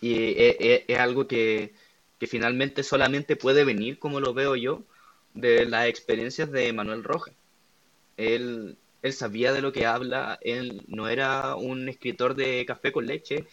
[0.00, 1.74] y e- e- es, algo que,
[2.18, 4.82] que finalmente solamente puede venir, como lo veo yo,
[5.34, 7.34] de las experiencias de Manuel Rojas.
[8.16, 13.06] Él, él sabía de lo que habla, él no era un escritor de café con
[13.06, 13.44] leche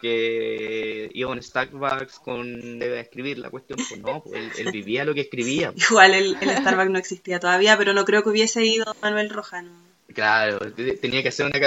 [0.00, 4.72] que iba a un Starbucks con debe escribir la cuestión, pues no, pues él, él
[4.72, 5.72] vivía lo que escribía.
[5.90, 9.70] Igual el, el Starbucks no existía todavía, pero no creo que hubiese ido Manuel Rojano.
[10.14, 11.58] Claro, te- tenía que hacer una,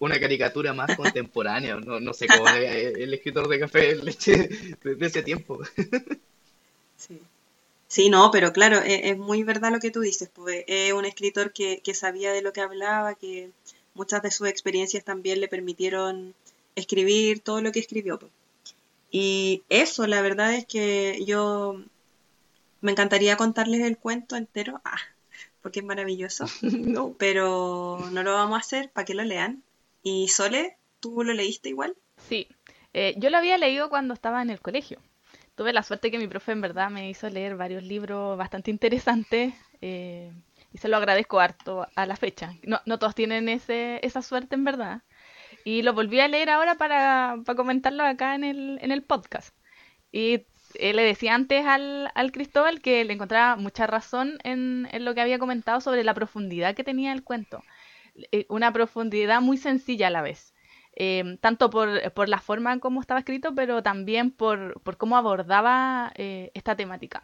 [0.00, 4.48] una caricatura más contemporánea, no, no sé cómo era el escritor de café con leche
[4.82, 5.60] de de ese tiempo.
[6.96, 7.20] Sí.
[7.88, 11.06] Sí, no, pero claro, e- es, muy verdad lo que tú dices, pues es un
[11.06, 13.50] escritor que, que sabía de lo que hablaba, que
[13.94, 16.34] muchas de sus experiencias también le permitieron
[16.76, 18.18] escribir todo lo que escribió.
[18.18, 18.30] pues.
[19.10, 21.82] Y eso, la verdad es que yo
[22.80, 24.98] me encantaría contarles el cuento entero, ah,
[25.62, 27.14] porque es maravilloso, No.
[27.18, 29.62] pero no lo vamos a hacer para que lo lean.
[30.02, 31.96] Y Sole, ¿tú lo leíste igual?
[32.28, 32.46] Sí,
[32.92, 35.00] eh, yo lo había leído cuando estaba en el colegio.
[35.58, 39.54] Tuve la suerte que mi profe en verdad me hizo leer varios libros bastante interesantes
[39.80, 40.30] eh,
[40.72, 42.54] y se lo agradezco harto a la fecha.
[42.62, 45.02] No, todos tienen ese, esa suerte en verdad.
[45.64, 49.52] Y lo volví a leer ahora para, para comentarlo acá en el, en el podcast.
[50.12, 55.04] Y eh, le decía antes al, al Cristóbal que le encontraba mucha razón en, en
[55.04, 57.64] lo que había comentado sobre la profundidad que tenía el cuento.
[58.30, 60.54] Eh, una profundidad muy sencilla a la vez
[61.00, 65.16] eh, tanto por, por la forma en cómo estaba escrito, pero también por, por cómo
[65.16, 67.22] abordaba eh, esta temática.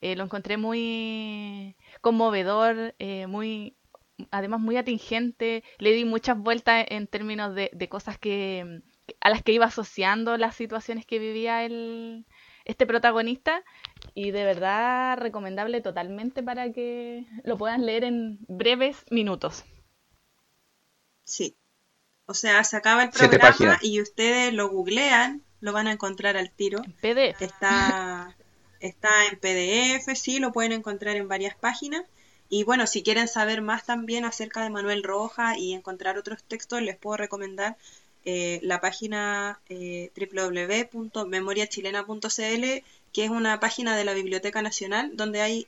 [0.00, 3.76] Eh, lo encontré muy conmovedor, eh, muy,
[4.30, 5.62] además muy atingente.
[5.78, 8.82] Le di muchas vueltas en términos de, de cosas que,
[9.20, 12.26] a las que iba asociando las situaciones que vivía el,
[12.64, 13.62] este protagonista
[14.14, 19.64] y de verdad recomendable totalmente para que lo puedan leer en breves minutos.
[21.24, 21.56] Sí.
[22.26, 26.50] O sea, se acaba el programa y ustedes lo googlean, lo van a encontrar al
[26.50, 26.82] tiro.
[26.84, 27.42] En PDF.
[27.42, 28.34] Está,
[28.80, 32.04] está en PDF, sí, lo pueden encontrar en varias páginas.
[32.48, 36.80] Y bueno, si quieren saber más también acerca de Manuel Roja y encontrar otros textos,
[36.82, 37.76] les puedo recomendar
[38.24, 45.66] eh, la página eh, www.memoriachilena.cl, que es una página de la Biblioteca Nacional donde hay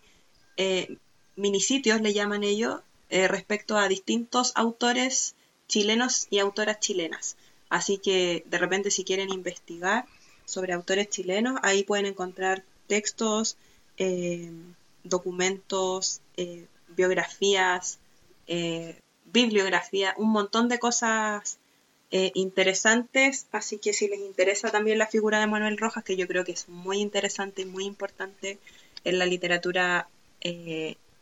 [0.57, 0.97] eh,
[1.37, 5.36] minisitios, le llaman ellos, eh, respecto a distintos autores
[5.69, 7.37] chilenos y autoras chilenas.
[7.69, 10.07] Así que de repente si quieren investigar
[10.45, 13.57] sobre autores chilenos, ahí pueden encontrar textos,
[13.99, 14.51] eh,
[15.05, 17.99] documentos, eh, biografías,
[18.47, 21.59] eh, bibliografía, un montón de cosas
[22.33, 23.47] interesantes.
[23.53, 26.53] Así que si les interesa también la figura de Manuel Rojas, que yo creo que
[26.53, 28.59] es muy interesante y muy importante
[29.05, 30.09] en la literatura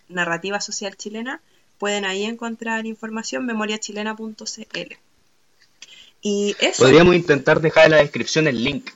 [0.09, 1.41] narrativa social chilena,
[1.79, 4.95] pueden ahí encontrar información memoriachilena.cl.
[6.23, 8.91] Y eso, Podríamos intentar dejar en la descripción el link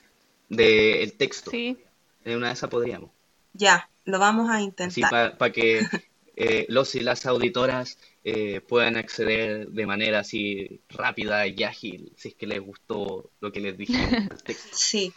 [0.48, 1.50] del texto.
[1.50, 1.76] Sí,
[2.24, 3.10] En una de esas podríamos.
[3.52, 5.36] ya, lo vamos a intentar.
[5.36, 5.80] para que
[6.36, 12.28] eh, los y las auditoras eh, puedan acceder de manera así rápida y ágil, si
[12.28, 14.76] es que les gustó lo que les dije en el texto.
[14.76, 15.12] Sí.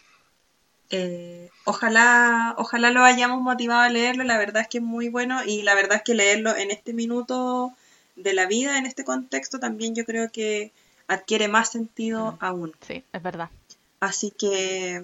[0.94, 5.42] Eh, ojalá, ojalá lo hayamos motivado a leerlo, la verdad es que es muy bueno
[5.42, 7.72] y la verdad es que leerlo en este minuto
[8.16, 10.70] de la vida, en este contexto, también yo creo que
[11.08, 12.74] adquiere más sentido aún.
[12.86, 13.48] sí, es verdad.
[14.00, 15.02] Así que,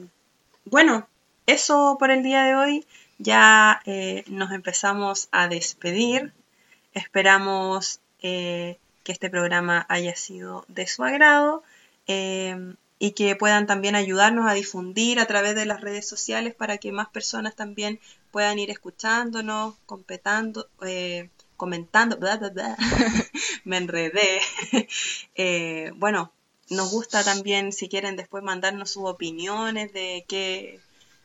[0.66, 1.09] bueno,
[1.47, 2.86] eso por el día de hoy.
[3.16, 6.32] ya eh, nos empezamos a despedir.
[6.93, 11.62] Esperamos eh, que este programa haya sido de su agrado
[12.99, 16.92] y que puedan también ayudarnos a difundir a través de las redes sociales para que
[16.92, 22.76] más personas también puedan ir escuchándonos, completando, eh, comentando, bla, bla, bla.
[23.64, 24.40] me enredé.
[25.40, 26.32] Eh, bueno,
[26.68, 30.80] nos gusta también si quieren después mandarnos sus opiniones de qué,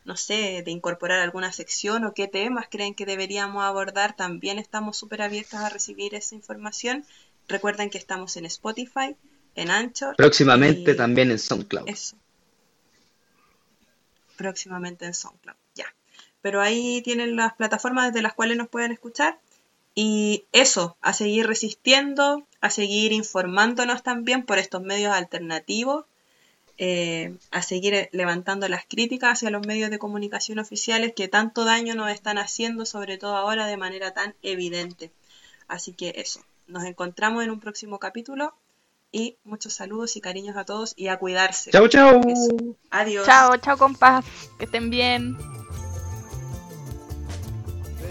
[0.06, 4.16] no sé, de incorporar alguna sección o qué temas creen que deberíamos abordar.
[4.16, 7.06] También estamos súper abiertos a recibir esa información.
[7.48, 9.16] Recuerden que estamos en Spotify,
[9.56, 10.16] en Anchor.
[10.16, 11.88] Próximamente y- también en SoundCloud.
[11.90, 12.16] Eso.
[14.38, 15.86] Próximamente en SoundCloud, ya.
[16.42, 19.40] Pero ahí tienen las plataformas desde las cuales nos pueden escuchar.
[19.96, 26.06] Y eso, a seguir resistiendo, a seguir informándonos también por estos medios alternativos,
[26.80, 31.94] eh, a seguir levantando las críticas hacia los medios de comunicación oficiales que tanto daño
[31.94, 35.12] nos están haciendo, sobre todo ahora de manera tan evidente.
[35.68, 38.56] Así que eso, nos encontramos en un próximo capítulo
[39.14, 41.72] y muchos saludos y cariños a todos y a cuidarse.
[41.72, 42.20] Chau, chau.
[42.28, 42.76] Eso.
[42.90, 43.26] Adiós.
[43.26, 44.26] Chao, chao compas,
[44.58, 45.38] que estén bien.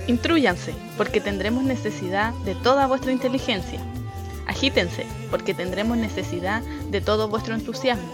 [0.07, 3.81] Intrúyanse, porque tendremos necesidad de toda vuestra inteligencia.
[4.47, 8.09] Agítense, porque tendremos necesidad de todo vuestro entusiasmo.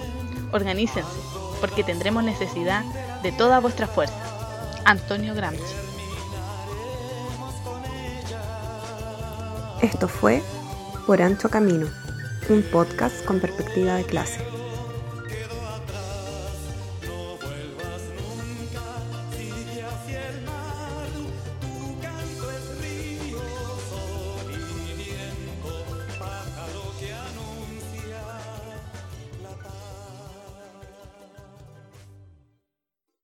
[0.53, 1.19] Organícense,
[1.61, 2.85] porque tendremos necesidad
[3.23, 4.19] de toda vuestra fuerza.
[4.87, 5.75] Antonio Gramsci.
[9.83, 10.43] Esto fue
[11.07, 11.89] Por Ancho Camino,
[12.49, 14.58] un podcast con perspectiva de clase.